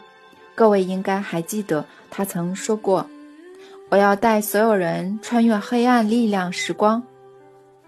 [0.55, 3.09] 各位应该还记得，他曾说过
[3.91, 7.03] ：“我要带所有人穿越黑暗力量时光。”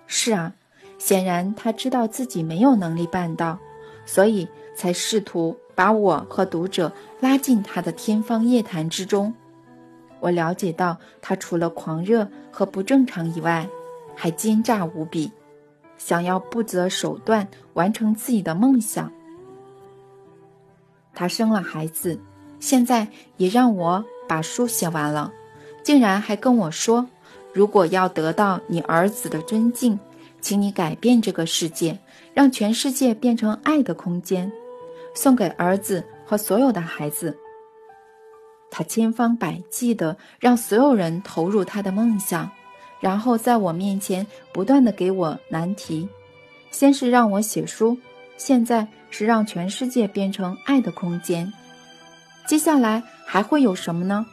[0.07, 0.53] 是啊，
[0.98, 3.59] 显然他知道自己没有能力办到，
[4.05, 4.46] 所以
[4.76, 9.32] 才试图把我和读者拉进他的天方夜谭之中。
[10.20, 13.66] 我了解到，他除了狂热和不正常以外，
[14.14, 15.32] 还奸诈无比，
[15.96, 19.11] 想要不择手段完成自己的梦想。
[21.14, 22.18] 他生了孩子。
[22.61, 25.32] 现在也让我把书写完了，
[25.83, 27.07] 竟然还跟我说，
[27.53, 29.99] 如果要得到你儿子的尊敬，
[30.41, 31.99] 请你改变这个世界，
[32.33, 34.51] 让全世界变成爱的空间，
[35.14, 37.37] 送给儿子和所有的孩子。
[38.70, 42.51] 他千方百计地让所有人投入他的梦想，
[43.01, 46.09] 然后在我面前不断地给我难题。
[46.70, 47.99] 先是让我写书，
[48.39, 51.53] 现在是让全世界变成爱的空间。
[52.47, 54.24] 接下来还会有什么呢？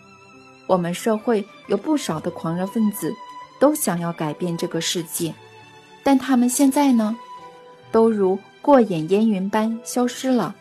[0.70, 3.11] 我们社会有不少的狂热分子，
[3.59, 5.34] 都想要改变这个世界，
[6.03, 7.17] 但他们现在呢，
[7.91, 10.53] 都如过眼烟云般消失了。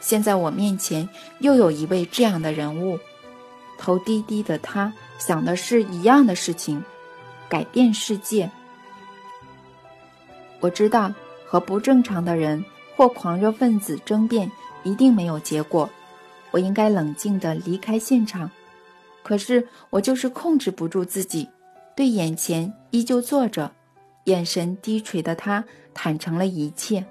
[0.00, 2.98] 现在我面前又有一位这样的人物。
[3.78, 6.84] 头低低的他想的是一样的事情，
[7.48, 8.50] 改变世界。
[10.60, 11.10] 我知道
[11.46, 12.62] 和不正常的人
[12.94, 15.88] 或狂热分子争辩一定没有结果，
[16.50, 18.50] 我应该冷静地离开现场。
[19.28, 21.46] 可是我就是控制不住自己，
[21.94, 23.70] 对眼前依旧坐着、
[24.24, 25.62] 眼神低垂的他
[25.92, 27.04] 坦诚了一切。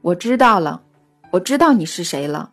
[0.00, 0.82] 我知道了，
[1.30, 2.50] 我知道你是谁了，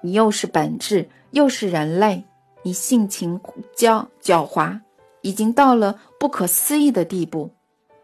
[0.00, 1.10] 你又是本质。
[1.32, 2.24] 又是人类，
[2.62, 3.40] 你性情
[3.76, 4.78] 狡狡猾，
[5.22, 7.50] 已经到了不可思议的地步。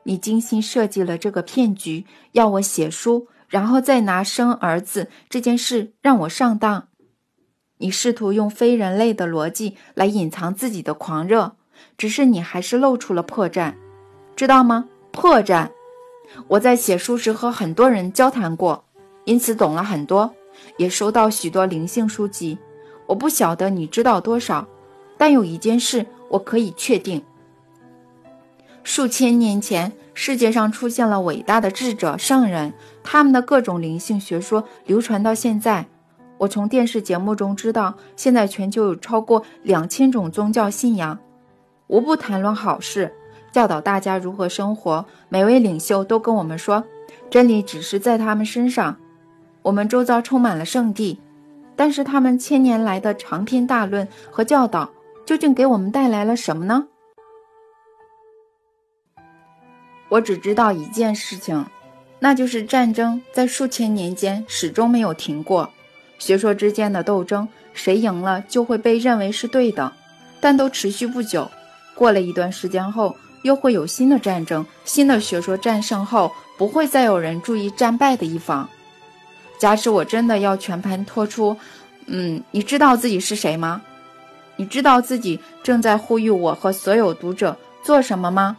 [0.02, 6.88] 你精心设计了这个骗局，要我写书，然后再拿生儿子这件事让我上当。
[7.82, 11.56] 你试图用非人类的逻辑来隐藏自己的狂热，
[11.98, 13.74] 只是你还是露出了破绽，
[14.36, 14.86] 知道吗？
[15.10, 15.68] 破绽。
[16.46, 18.84] 我在写书时和很多人交谈过，
[19.24, 20.32] 因此懂了很多，
[20.76, 22.56] 也收到许多灵性书籍。
[23.06, 24.68] 我不晓得你知道多少，
[25.18, 27.20] 但有一件事我可以确定：
[28.84, 35.88] 数千年前，世界上出现了伟大的智者圣人，他们的各种灵性学说流传到现在。
[36.42, 41.16] 我从电视节目中知道，现在全球有超过两千种宗教信仰，
[41.86, 43.14] 无不谈论好事，
[43.52, 45.06] 教导大家如何生活。
[45.28, 46.82] 每位领袖都跟我们说，
[47.30, 48.96] 真理只是在他们身上。
[49.62, 51.20] 我们周遭充满了圣地。
[51.76, 54.90] 但是他们千年来的长篇大论和教导，
[55.24, 56.88] 究竟给我们带来了什么呢？
[60.08, 61.64] 我只知道一件事情，
[62.18, 65.70] 那就是战争在数千年间始终没有停过。
[66.22, 69.92] 学说之间的斗争，谁赢了就会被认为是对的，
[70.40, 71.50] 但都持续不久。
[71.96, 78.68] 过了一段时间后，又会有新的战争，新的学说战胜后，不会再有人注意战败的一方。
[79.58, 81.56] 假使我真的要全盘托出，
[82.06, 83.82] 嗯，你知道自己是谁吗？
[84.54, 88.56] 你知道自己正在呼吁我和所有读者做什么吗？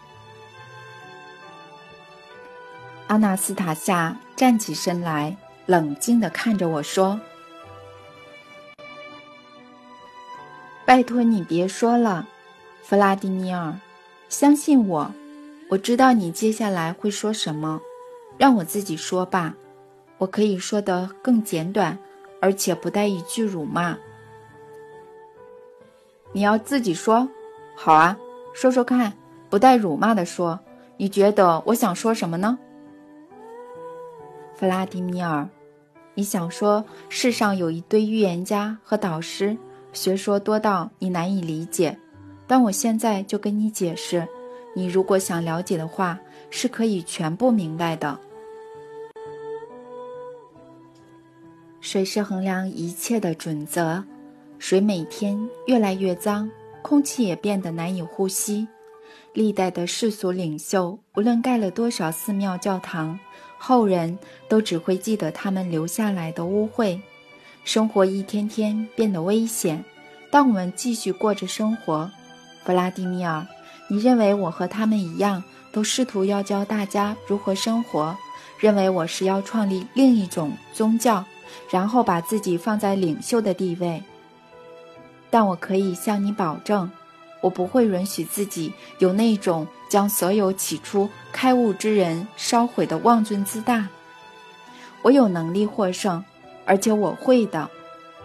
[3.08, 7.18] 阿纳斯塔夏站起身来，冷静地看着我说
[10.86, 12.28] ：“拜托你别说了，
[12.82, 13.74] 弗拉迪米尔，
[14.30, 15.12] 相信我，
[15.70, 17.82] 我知道你接下来会说什么，
[18.38, 19.56] 让我自己说吧。”
[20.20, 21.98] 我可以说得更简短，
[22.40, 23.98] 而且不带一句辱骂。
[26.32, 27.28] 你要自己说，
[27.76, 28.18] 好啊，
[28.54, 29.12] 说说看，
[29.50, 30.60] 不带辱骂的说。
[30.96, 32.58] 你觉得我想说什么呢，
[34.56, 35.50] 弗拉迪米尔？
[36.14, 39.58] 你想说世上有一堆预言家和导师，
[39.94, 41.98] 学说多到你难以理解。
[42.46, 44.28] 但我现在就跟你解释，
[44.76, 46.20] 你如果想了解的话，
[46.50, 48.20] 是可以全部明白的。
[51.80, 54.04] 水是衡量一切的准则，
[54.60, 56.50] 水每天越来越脏，
[56.82, 58.68] 空气也变得难以呼吸。
[59.34, 63.20] 历代的世俗领袖，无论盖了多少寺庙教堂，
[63.58, 64.18] 后人
[64.48, 67.00] 都只会记得他们留下来的污秽。
[67.64, 69.84] 生活一天天变得危险，
[70.30, 72.10] 但我们继续过着生活。
[72.64, 73.46] 弗拉迪米尔，
[73.88, 78.16] 你认为我和他们一样，都试图要教大家如何生活？
[78.60, 81.24] 认为我是要创立另一种宗教？
[81.70, 84.02] 然后把自己放在领袖的地位，
[85.30, 86.90] 但我可以向你保证，
[87.42, 93.88] 我不会允许自己有那种将所有起初开悟之人烧毁的妄尊自大。
[95.04, 96.24] 我有能力获胜，
[96.66, 97.70] 而且我会的。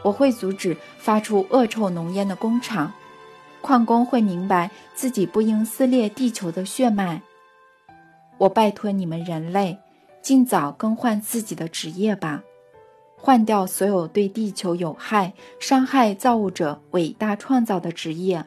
[0.02, 2.92] 我会阻止发出恶臭浓烟的工厂，
[3.60, 7.20] 矿工会明白自己不应撕裂地球的血脉。
[8.38, 9.76] 我拜托你们人类，
[10.22, 12.42] 尽早更换自己的职业吧。
[13.16, 18.44] 换掉所有对地球有害、伤害造物者伟大创造的职业。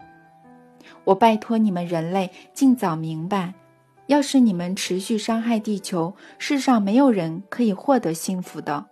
[1.03, 3.53] 我拜托你们人类尽早明白，
[4.07, 8.85] 要是你们持续伤害地球，世上没有人可以获得幸福的。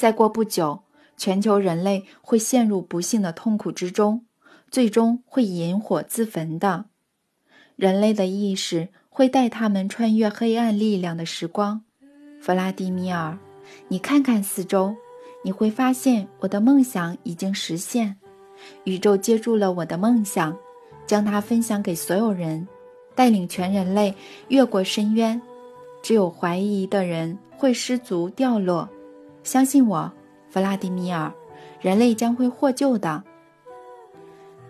[0.00, 0.80] 再过不久，
[1.18, 4.24] 全球人类会陷入不幸的痛苦之中，
[4.70, 6.86] 最终会引火自焚的。
[7.76, 11.82] 人类的意识会带他们穿越黑暗力量的时光。
[12.40, 13.38] 弗拉迪米尔，
[13.88, 14.96] 你看看四周，
[15.44, 18.16] 你会发现我的梦想已经实现。
[18.84, 20.56] 宇宙接住了我的梦想，
[21.06, 22.66] 将它分享给所有人，
[23.14, 24.14] 带领全人类
[24.48, 25.38] 越过深渊。
[26.02, 28.88] 只有怀疑的人会失足掉落。
[29.42, 30.12] 相信我，
[30.48, 31.32] 弗拉迪米尔，
[31.80, 33.22] 人类将会获救的。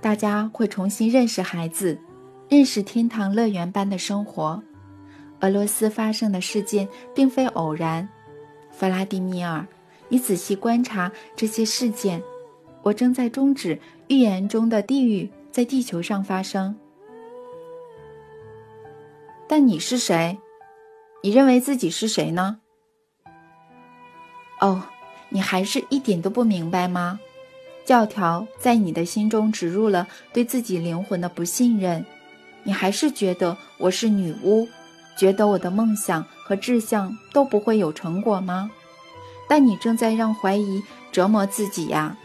[0.00, 1.98] 大家会重新认识孩子，
[2.48, 4.62] 认识天堂乐园般的生活。
[5.40, 8.08] 俄罗斯发生的事件并非偶然，
[8.70, 9.66] 弗拉迪米尔，
[10.08, 12.22] 你仔细观察这些事件。
[12.82, 16.74] 我正在终止预言中的地狱在地球上发生。
[19.46, 20.38] 但你是谁？
[21.22, 22.59] 你认为自己是谁呢？
[24.60, 24.82] 哦，
[25.28, 27.18] 你还是一点都不明白吗？
[27.84, 32.04] 教条在你的心中植入了对自己灵魂的不信任，
[32.62, 34.68] 你还是觉得我是女巫，
[35.16, 38.70] 觉得我的梦想和志向都不会有成果吗？
[39.48, 42.16] 但你正在让怀疑折磨自己呀！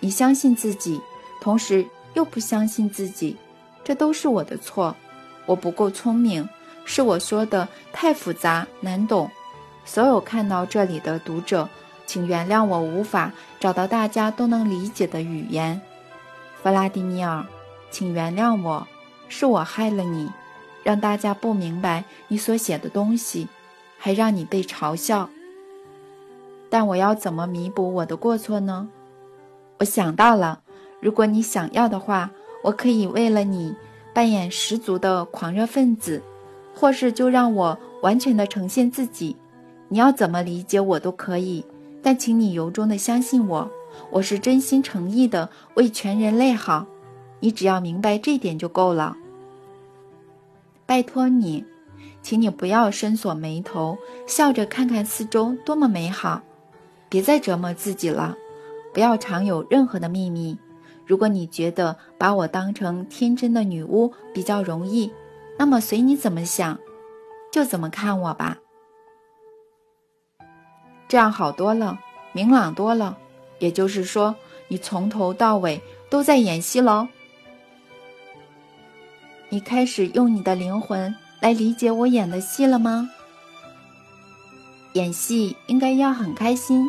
[0.00, 1.00] 你相信自己，
[1.40, 3.36] 同时又不相信自己，
[3.84, 4.96] 这都是我的错，
[5.44, 6.48] 我不够聪明。
[6.84, 9.30] 是我说的太复杂难懂，
[9.86, 11.68] 所有看到这里的读者，
[12.04, 15.80] 请原谅我无法找到大家都能理解的语言。
[16.62, 17.46] 弗拉迪米尔，
[17.90, 18.86] 请原谅我，
[19.28, 20.28] 是我害了你，
[20.82, 23.48] 让大家不明白你所写的东西，
[23.96, 25.30] 还让你被嘲笑。
[26.68, 28.88] 但我要怎么弥补我的过错呢？
[29.78, 30.60] 我想到了，
[31.00, 32.30] 如果你想要的话，
[32.64, 33.74] 我可以为了你
[34.12, 36.22] 扮演十足的狂热分子。
[36.78, 39.34] 或是就让我完全的呈现自己，
[39.88, 41.64] 你要怎么理解我都可以，
[42.02, 43.70] 但请你由衷的相信我，
[44.10, 46.86] 我是真心诚意的为全人类好，
[47.40, 49.16] 你只要明白这点就够了。
[50.84, 51.64] 拜托你，
[52.22, 56.42] 请你不要深锁眉头，笑着看看四周多么美好，
[57.08, 58.36] 别再折磨自己了，
[58.92, 60.58] 不要常有任何的秘密。
[61.04, 65.12] 如果你觉得把我当成天真的女巫比较容易。
[65.58, 66.78] 那么随你怎么想，
[67.50, 68.58] 就怎么看我吧。
[71.08, 71.98] 这样好多了，
[72.32, 73.16] 明朗多了。
[73.58, 74.34] 也就是说，
[74.68, 75.80] 你从头到尾
[76.10, 77.08] 都在演戏喽。
[79.48, 83.08] 你开始用你的灵魂来理解我演的戏了吗？
[84.94, 86.88] 演戏应该要很开心。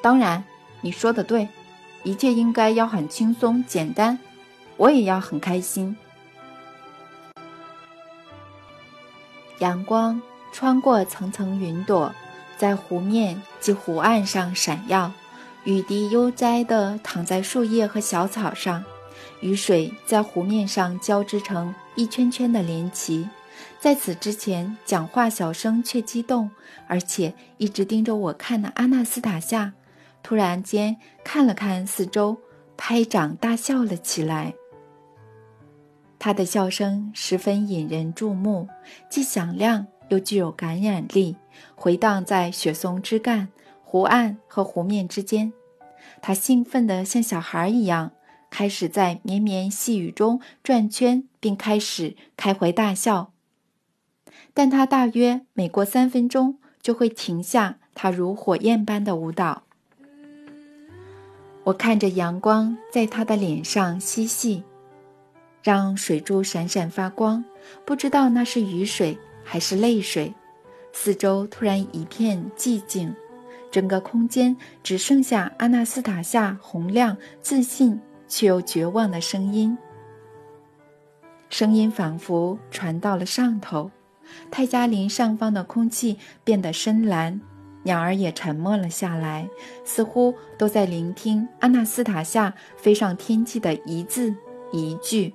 [0.00, 0.44] 当然，
[0.80, 1.48] 你说的对，
[2.04, 4.18] 一切应该要很轻松简单。
[4.76, 5.96] 我也要很开心。
[9.58, 10.22] 阳光
[10.52, 12.14] 穿过层层云朵，
[12.58, 15.10] 在湖面及湖岸上闪耀。
[15.64, 18.84] 雨滴悠哉地躺在树叶和小草上，
[19.40, 23.28] 雨水在湖面上交织成一圈圈的涟漪。
[23.78, 26.50] 在此之前，讲话小声却激动，
[26.86, 29.72] 而且一直盯着我看的阿纳斯塔夏，
[30.22, 32.38] 突然间看了看四周，
[32.76, 34.54] 拍掌大笑了起来。
[36.18, 38.68] 他的笑声十分引人注目，
[39.10, 41.36] 既响亮又具有感染力，
[41.74, 43.48] 回荡在雪松枝干、
[43.82, 45.52] 湖岸和湖面之间。
[46.20, 48.12] 他兴奋得像小孩一样，
[48.50, 53.32] 开始在绵绵细雨中转圈，并开始开怀大笑。
[54.54, 59.62] 但他大约每过三分钟就会停下他如火焰般的舞蹈。
[61.64, 64.64] 我看着阳光在他的脸上嬉戏。
[65.62, 67.44] 让水珠闪闪发光，
[67.84, 69.18] 不知道那是雨水
[69.50, 70.34] 还是泪水。
[70.92, 73.14] 四周突然一片寂静，
[73.70, 79.76] 整个空间只剩下阿纳斯塔夏洪亮、自信却又绝望的声音。
[81.48, 83.90] 声音仿佛传到了上头，
[84.50, 87.40] 泰加林上方的空气变得深蓝，
[87.84, 89.48] 鸟儿也沉默了下来，
[89.82, 94.34] 似乎都在聆听阿纳斯塔夏飞上天际的一字
[94.72, 95.32] 一句。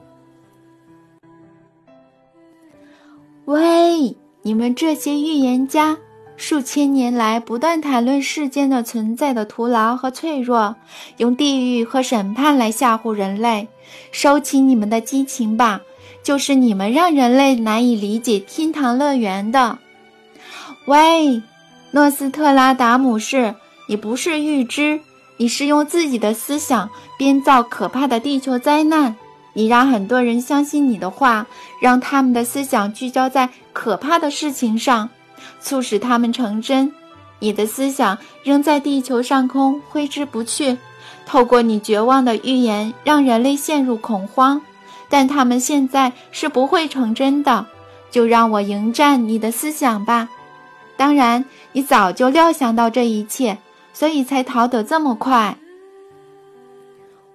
[3.46, 5.98] 喂，你们这些预言家，
[6.38, 10.78] 数千年来不断谈论世间的存在的徒劳和脆弱，
[11.18, 13.68] 用地狱和审判来吓唬人类。
[14.14, 15.82] 收起你们的激情吧，
[16.24, 19.78] 就是你们让人类难以理解天堂乐园的。
[20.86, 21.42] 喂，
[21.92, 23.56] 诺斯特拉达姆士，
[23.90, 25.02] 你不是预知，
[25.36, 29.18] 你是用自己的思想编造可怕的地球灾难。
[29.54, 31.46] 你让很多人相信你的话，
[31.80, 35.10] 让他们的思想聚焦在可怕的事情上，
[35.60, 36.92] 促使他们成真。
[37.40, 40.78] 你的思想仍在地球上空挥之不去，
[41.26, 44.62] 透过你绝望的预言，让人类陷入恐慌，
[45.10, 47.66] 但他们现在是不会成真的。
[48.10, 50.30] 就让我迎战你的思想吧。
[50.96, 53.58] 当然，你早就料想到这一切，
[53.92, 55.58] 所以才逃得这么快。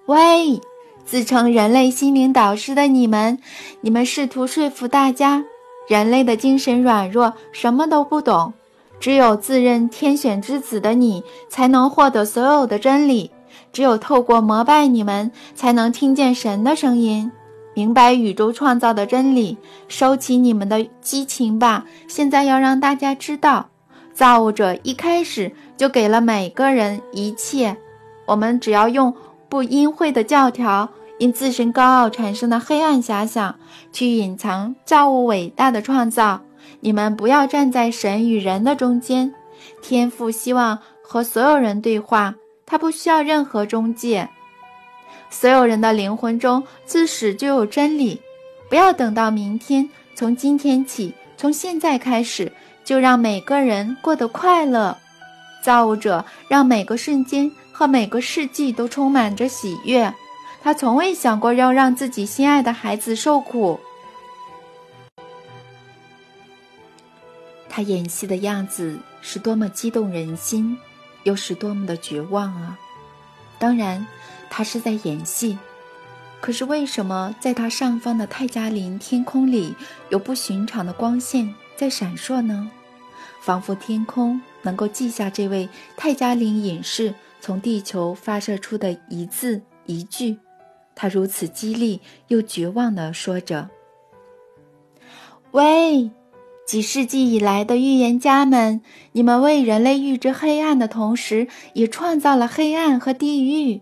[0.07, 0.61] 喂，
[1.09, 3.39] 自称人类心灵导师的你们，
[3.81, 5.43] 你们试图说服大家，
[5.89, 8.53] 人类的精神软弱，什么都不懂。
[9.01, 13.31] 只有自认天选之子的你，才能获得所有的真理。
[13.73, 17.33] 只有透过膜拜你们，才能听见神的声音。
[17.73, 19.57] 明白宇宙创造的真理，
[19.89, 21.87] 收起你们的激情吧。
[22.07, 23.67] 现在要让大家知道，
[24.13, 27.75] 造物者一开始就给了每个人一切。
[28.27, 29.15] 我们只要用
[29.49, 30.87] 不阴晦的教条，
[31.19, 33.55] 因自身高傲产生的黑暗遐想，
[33.93, 36.41] 去隐藏造物伟大的创造。
[36.81, 39.35] 你们不要站在神与人的中间。
[39.83, 44.29] 天父希望和所有人对话，他不需要任何中介。
[45.31, 48.21] 所有人的灵魂中自始就有真理，
[48.69, 52.53] 不要等到明天，从今天起，从现在开始，
[52.85, 54.97] 就让每个人过得快乐。
[55.61, 60.13] 造物者让每个瞬间和每个世纪都充满着喜悦，
[60.63, 63.81] 他从未想过要让自己心爱的孩子受苦。
[67.69, 70.77] 他演戏的样子是多么激动人心，
[71.23, 72.79] 又是多么的绝望啊！
[73.59, 74.07] 当然。
[74.51, 75.59] 他是在演戏，
[76.41, 79.75] 可是为什么在他上方的泰加林天空里
[80.09, 82.71] 有不寻常的光线在闪烁呢？
[83.43, 90.39] 仿佛天空能够记下这位泰加林隐士从地球发射出的一字一句。
[91.01, 93.71] 他如此激励又绝望地说着
[95.53, 96.11] ：“喂，
[96.67, 98.83] 几世纪以来的预言家们，
[99.13, 103.81] 你们为人类预知黑暗的同时，也创造了黑暗和地狱。”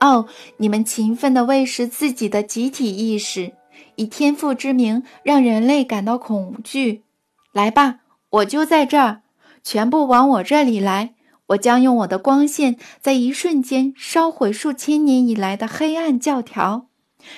[0.00, 0.26] 哦，
[0.58, 3.54] 你们勤奋地喂食自己的集体意识，
[3.94, 7.04] 以天赋之名让人类感到恐惧。
[7.52, 9.22] 来吧，我就在这儿，
[9.64, 11.14] 全部往我这里来。
[11.48, 16.86] 我将用我的光线，在一瞬间烧毁数千年以来的黑暗教条。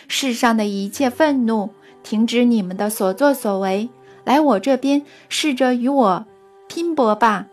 [0.07, 1.71] 世上的一切愤怒，
[2.03, 3.89] 停止你们的所作所为，
[4.25, 6.27] 来我这边，试着与我
[6.69, 7.47] 拼搏吧。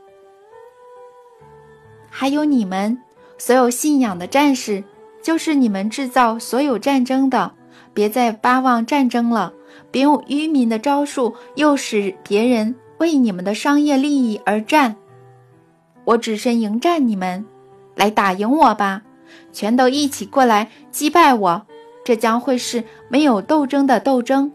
[2.09, 2.97] 还有你们，
[3.37, 4.83] 所有信仰的战士。
[5.21, 7.51] 就是你们制造所有战争的，
[7.95, 9.51] 别再巴望战争了。
[9.89, 14.95] 别用愚民的招数诱使别人为你们的商业利益而战。
[16.05, 17.45] 我只身迎战你们，
[17.95, 19.01] 来打赢我吧！
[19.51, 21.65] 全都一起过来击败我！
[22.03, 24.51] 这将会是没有斗争的斗争。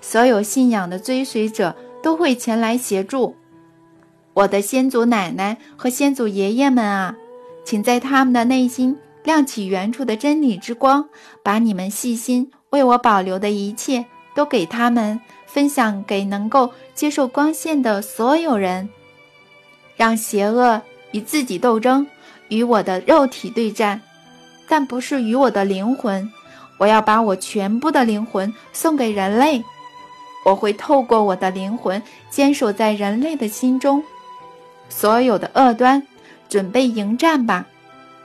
[0.00, 3.36] 所有信仰的追随者都会前来协助。
[4.34, 7.14] 我的先祖奶奶和先祖爷爷们啊，
[7.64, 8.98] 请在他们的内心。
[9.24, 11.08] 亮起原处的真理之光，
[11.44, 14.04] 把你们细心为我保留的一切
[14.34, 18.88] 都给他们分享给能够接受光线的所有人，
[19.96, 20.80] 让邪恶
[21.12, 22.06] 与自己斗争，
[22.48, 24.00] 与我的肉体对战，
[24.68, 26.30] 但不是与我的灵魂。
[26.78, 29.62] 我要把我全部的灵魂送给人类，
[30.44, 34.02] 我会透过我的灵魂坚守在人类的心中。
[34.88, 36.06] 所有的恶端，
[36.48, 37.64] 准备迎战吧！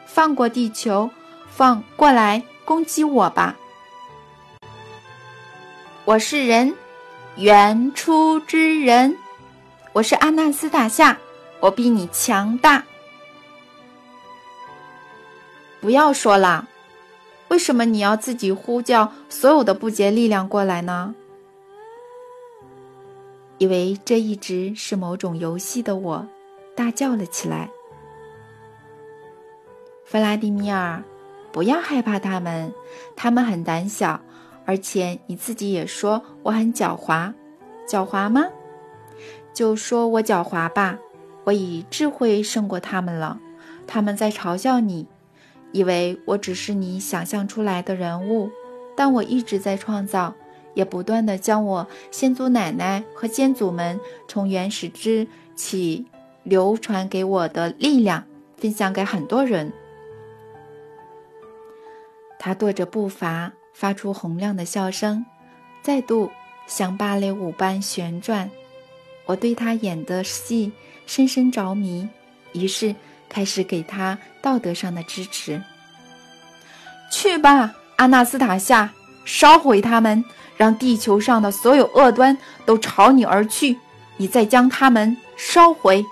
[0.06, 1.10] 放过地球，
[1.50, 3.56] 放过来攻击我吧！
[6.06, 6.74] 我是人，
[7.36, 9.16] 原初之人，
[9.94, 11.18] 我是阿纳斯塔夏，
[11.60, 12.84] 我比你强大。
[15.80, 16.68] 不要说了，
[17.50, 21.16] 为什么你要自己呼叫所有的不洁力量过来呢？
[23.60, 26.28] 以为这一直是某种游戏的我，
[26.76, 27.70] 大叫了起来。
[30.06, 31.04] 弗拉迪米尔，
[31.52, 32.72] 不要害怕他们，
[33.16, 34.22] 他们很胆小，
[34.66, 37.34] 而且你自己也说我很狡猾，
[37.88, 38.46] 狡猾吗？
[39.54, 41.00] 就说我狡猾吧，
[41.48, 43.40] 我以智慧胜过他们了。
[43.88, 45.08] 他们在嘲笑你，
[45.72, 48.52] 以为我只是你想象出来的人物，
[48.98, 50.36] 但我一直在创造，
[50.74, 55.26] 也不断的将我先祖奶奶和先祖们从原始之
[55.56, 56.06] 起
[56.44, 58.26] 流传给我的力量
[58.58, 59.72] 分享给很多人。
[62.38, 65.26] 他跺着步伐，发出洪亮的笑声，
[65.82, 66.30] 再度
[66.68, 68.52] 像芭蕾舞般旋转。
[69.28, 70.72] 我对他演的戏
[71.08, 72.08] 深深着迷，
[72.54, 72.94] 于是
[73.28, 75.60] 开始给他道德上的支持。
[77.12, 78.92] 去吧，阿纳斯塔夏，
[79.26, 80.24] 烧毁他们，
[80.56, 83.76] 让地球上的所有恶端都朝你而去。
[84.18, 86.06] 你再将他们烧毁。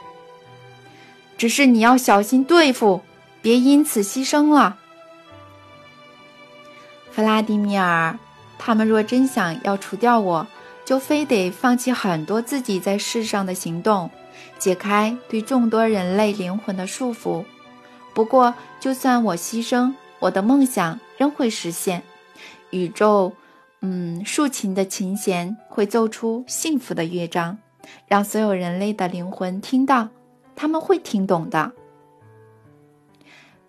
[1.37, 3.03] 只是你要小心对付。
[3.41, 4.77] 别因此牺牲了。
[7.11, 8.17] 弗拉迪米尔，
[8.57, 10.47] 他们若真想要除掉我，
[10.83, 14.09] 就非得放弃很多自己在世上的行动，
[14.65, 17.45] 解开对众多人类灵魂的束缚。
[18.15, 22.01] 不过，就算我牺牲，我的梦想仍会实现。
[22.71, 23.31] 宇宙，
[23.81, 27.59] 嗯，竖琴的琴弦会奏出幸福的乐章，
[28.07, 30.09] 让所有人类的灵魂听到，
[30.55, 31.71] 他们会听懂的。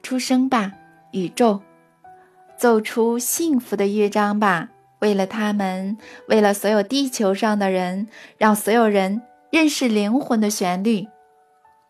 [0.03, 0.73] 出生吧，
[1.11, 1.61] 宇宙！
[2.57, 4.71] 奏出幸福的乐章吧，
[5.01, 9.21] 为了他们，为了所有地球上的人，让所有人
[9.57, 11.07] 认识灵魂的旋律。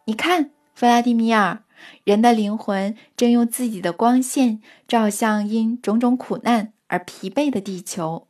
[0.04, 1.64] 你看，弗拉迪米尔，
[2.04, 8.28] 人的灵魂正用自己的光线照向因种种苦难而疲惫的地球。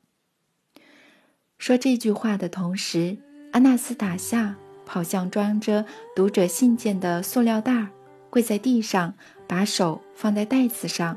[1.59, 3.19] 说这句话的同时，
[3.53, 4.57] 阿纳斯塔夏
[4.87, 5.85] 跑向装着
[6.15, 7.89] 读者信件的塑料袋，
[8.31, 9.13] 跪在地上，
[9.47, 11.15] 把手放在袋子上。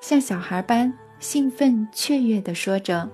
[0.00, 3.10] 像小孩般兴奋雀跃地说着：“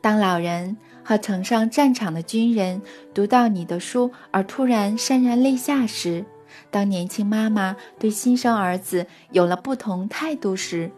[0.00, 0.76] 当老人
[1.06, 2.82] 和曾上战场的军人
[3.14, 6.24] 读到你的书而突然潸然泪下时，
[6.68, 10.90] 当年轻妈妈对新生儿子有了不同态度时，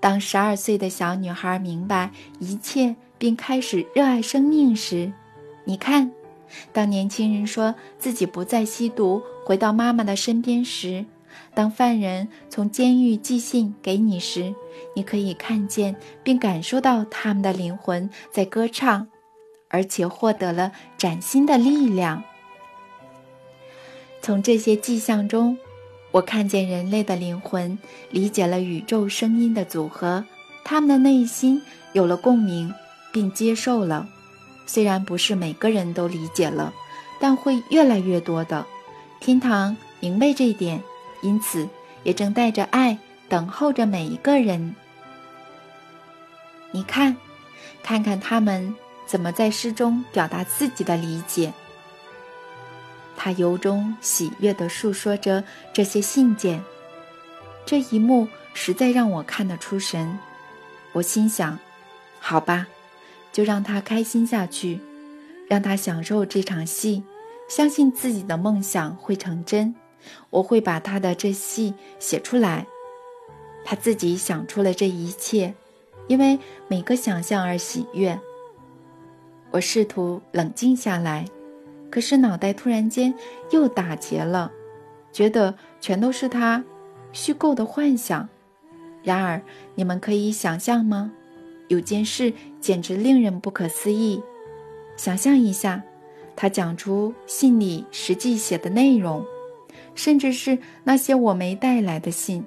[0.00, 2.10] 当十二岁的小女孩明白
[2.40, 5.12] 一切并开始热爱生命时，
[5.64, 6.10] 你看，
[6.72, 11.06] 当年轻人说自己不再吸毒，回到妈妈的身边时。”
[11.54, 14.52] 当犯人从监狱寄信给你时，
[14.96, 15.94] 你可以看见
[16.24, 19.06] 并感受到他们的灵魂在歌唱，
[19.72, 22.22] 而且获得了崭新的力量。
[24.20, 25.58] 从这些迹象中，
[26.12, 27.76] 我看见人类的灵魂
[28.10, 30.24] 理解了宇宙声音的组合，
[30.62, 31.60] 他们的内心
[31.92, 32.72] 有了共鸣，
[33.10, 34.08] 并接受了。
[34.66, 36.72] 虽然不是每个人都理解了，
[37.18, 38.64] 但会越来越多的。
[39.18, 40.80] 天堂明白这一点。
[41.24, 41.68] 因此，
[42.02, 42.98] 也正带着爱
[43.28, 44.74] 等候着每一个人。
[46.72, 47.16] 你看，
[47.80, 48.74] 看看他们
[49.12, 51.52] 怎么在诗中表达自己的理解。
[53.14, 56.64] 他由衷喜悦地述说着这些信件，
[57.66, 60.18] 这一幕实在让我看得出神。
[60.92, 61.58] 我心想：
[62.20, 62.66] 好吧，
[63.30, 64.80] 就让他开心下去，
[65.46, 67.04] 让他享受这场戏，
[67.50, 69.74] 相信自己的梦想会成真。
[70.30, 72.66] 我会把他的这戏写出来。
[73.62, 75.52] 他自己想出了这一切，
[76.08, 78.18] 因为每个想象而喜悦。
[79.52, 81.24] 我试图冷静下来，
[81.90, 83.14] 可是脑袋突然间
[83.50, 84.50] 又打结了，
[85.12, 86.64] 觉得全都是他
[87.12, 88.28] 虚构的幻想。
[89.04, 89.40] 然而，
[89.74, 91.12] 你们可以想象吗？
[91.68, 94.20] 有件事简直令人不可思议。
[94.96, 95.82] 想象一下，
[96.34, 99.24] 他讲出信里实际写的内容。
[99.94, 102.42] 甚至是那些我没带来的信，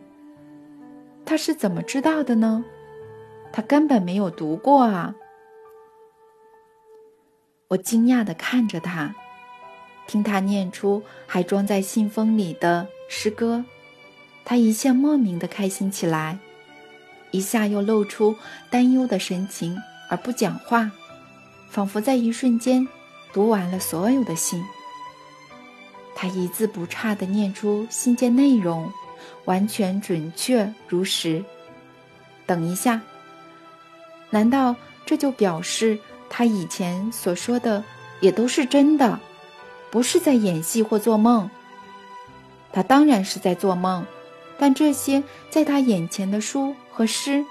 [1.24, 2.66] 他是怎么知道的呢？
[3.52, 5.14] 他根本没有读过啊！
[7.68, 9.16] 我惊讶地看着他，
[10.06, 13.66] 听他念出还装在信封里的诗歌，
[14.44, 16.38] 他一下莫名的开心起来，
[17.32, 18.36] 一下又露出
[18.70, 19.76] 担忧的神情
[20.12, 20.92] 而不讲话，
[21.68, 22.88] 仿佛在一瞬间
[23.34, 24.64] 读完了所有的信。
[26.14, 28.90] 他一字不差地念出信件内容，
[29.46, 31.44] 完全准确如实。
[32.46, 33.02] 等一下，
[34.30, 36.00] 难道这就表示
[36.30, 37.84] 他以前所说的
[38.20, 39.20] 也都是真的，
[39.92, 41.50] 不是在演戏或做梦？
[42.72, 44.06] 他当然是在做梦，
[44.58, 47.46] 但这些在他眼前的书和诗，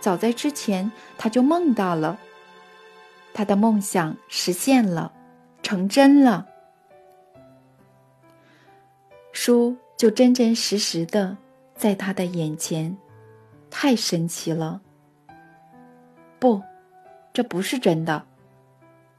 [0.00, 2.18] 早在之前他就梦到了。
[3.32, 5.12] 他的梦想实现了，
[5.62, 6.46] 成真了。
[9.32, 11.36] 书就真真实实的
[11.74, 12.94] 在他的眼前，
[13.70, 14.80] 太神奇了。
[16.38, 16.60] 不，
[17.40, 18.26] 这不是真的。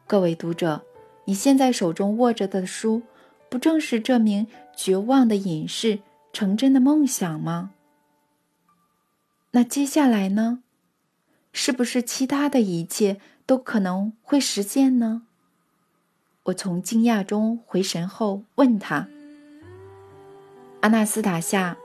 [0.06, 0.84] 各位读者，
[1.26, 3.02] 你现在手中握着的书，
[3.50, 4.46] 不正是这名
[4.76, 5.98] 绝望的隐士
[6.32, 7.72] 成真的梦想吗？
[9.50, 10.62] 那接下来呢？
[11.52, 15.24] 是不是其他的一切都可能会实现呢？
[16.44, 19.08] 我从惊讶中回神后问他。
[20.82, 21.76] 阿纳斯塔夏，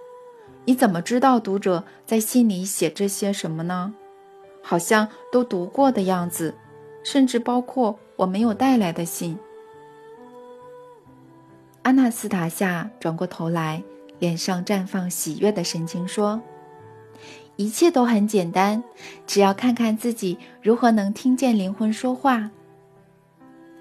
[0.67, 3.95] 你怎么知道读者在信里写这些什么呢？
[4.69, 6.53] 好像都读过的样子，
[7.05, 9.39] 甚至包括我没有带来的信。
[11.83, 13.85] 阿纳斯塔夏转过头来，
[14.19, 16.43] 脸上绽放喜悦的神情，说
[17.55, 18.83] ：“一切都很简单，
[19.25, 22.51] 只要看看自己如何能听见灵魂说话。”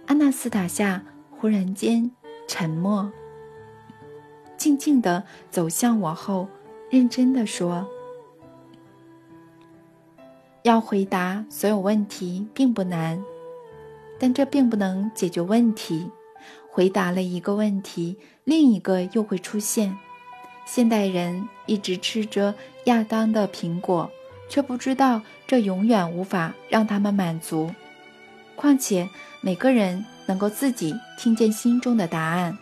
[0.05, 2.11] 阿纳斯塔夏忽然间
[2.47, 3.11] 沉默。
[4.55, 6.47] 静静地走向我后，
[6.91, 7.87] 认真地说
[10.65, 13.23] ：“要回答所有问题并不难，
[14.17, 16.09] 但这并不能解决问题。
[16.67, 19.95] 回答了一个问题，另一个又会出现。
[20.65, 22.55] 现代人一直吃着
[22.85, 24.09] 亚当的苹果，
[24.49, 27.69] 却不知道这永远无法让他们满足。
[28.55, 29.07] 况且
[29.41, 32.57] 每个人能够自己听见心中的答案。”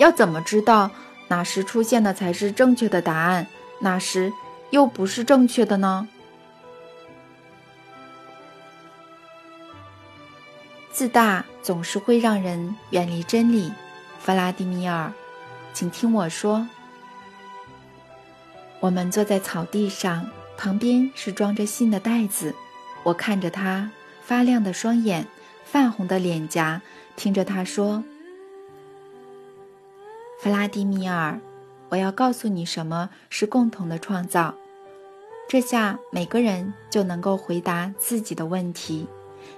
[0.00, 0.90] 要怎么知道
[1.28, 3.46] 哪时出现的才是正确的答案，
[3.80, 4.32] 哪时
[4.70, 6.08] 又不是正确的呢？
[10.92, 13.72] 自大总是会让人远离真理，
[14.18, 15.12] 弗拉迪米尔，
[15.72, 16.68] 请听我说。
[18.80, 22.54] 我们坐在草地上，旁边是装着信的袋子。
[23.02, 23.90] 我看着他
[24.22, 25.26] 发亮的双眼，
[25.64, 26.82] 泛红的脸颊，
[27.16, 28.04] 听着他说。
[30.40, 31.40] 弗拉迪米尔，
[31.90, 34.54] 我要告诉你什么是共同的创造。
[35.50, 39.08] 这下每个人就能够回答自己的问题，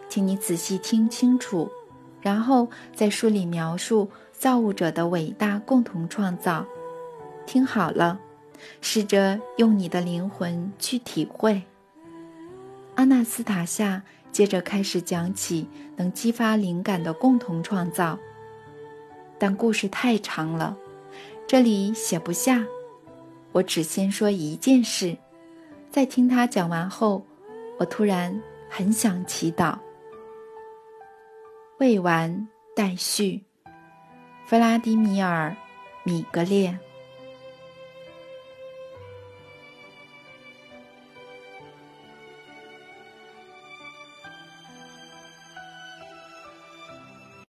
[0.08, 1.70] 请你仔细听清楚，
[2.22, 6.64] 然后在书里描述造物者的伟大共同创造。
[7.44, 8.18] 听好了，
[8.80, 11.60] 试着用你的灵魂去体会。
[12.94, 18.18] 阿纳斯塔夏接着开始讲起能激发灵感的共同创造。
[19.38, 20.74] 但故事太长了，
[21.46, 22.64] 这里写不下。
[23.52, 25.18] 我只先说一件事，
[25.92, 27.22] 在听他讲完后，
[27.78, 29.78] 我突然很想祈祷。
[31.78, 33.44] 未完待续，
[34.46, 35.54] 弗拉迪米尔·
[36.10, 36.78] 米格列。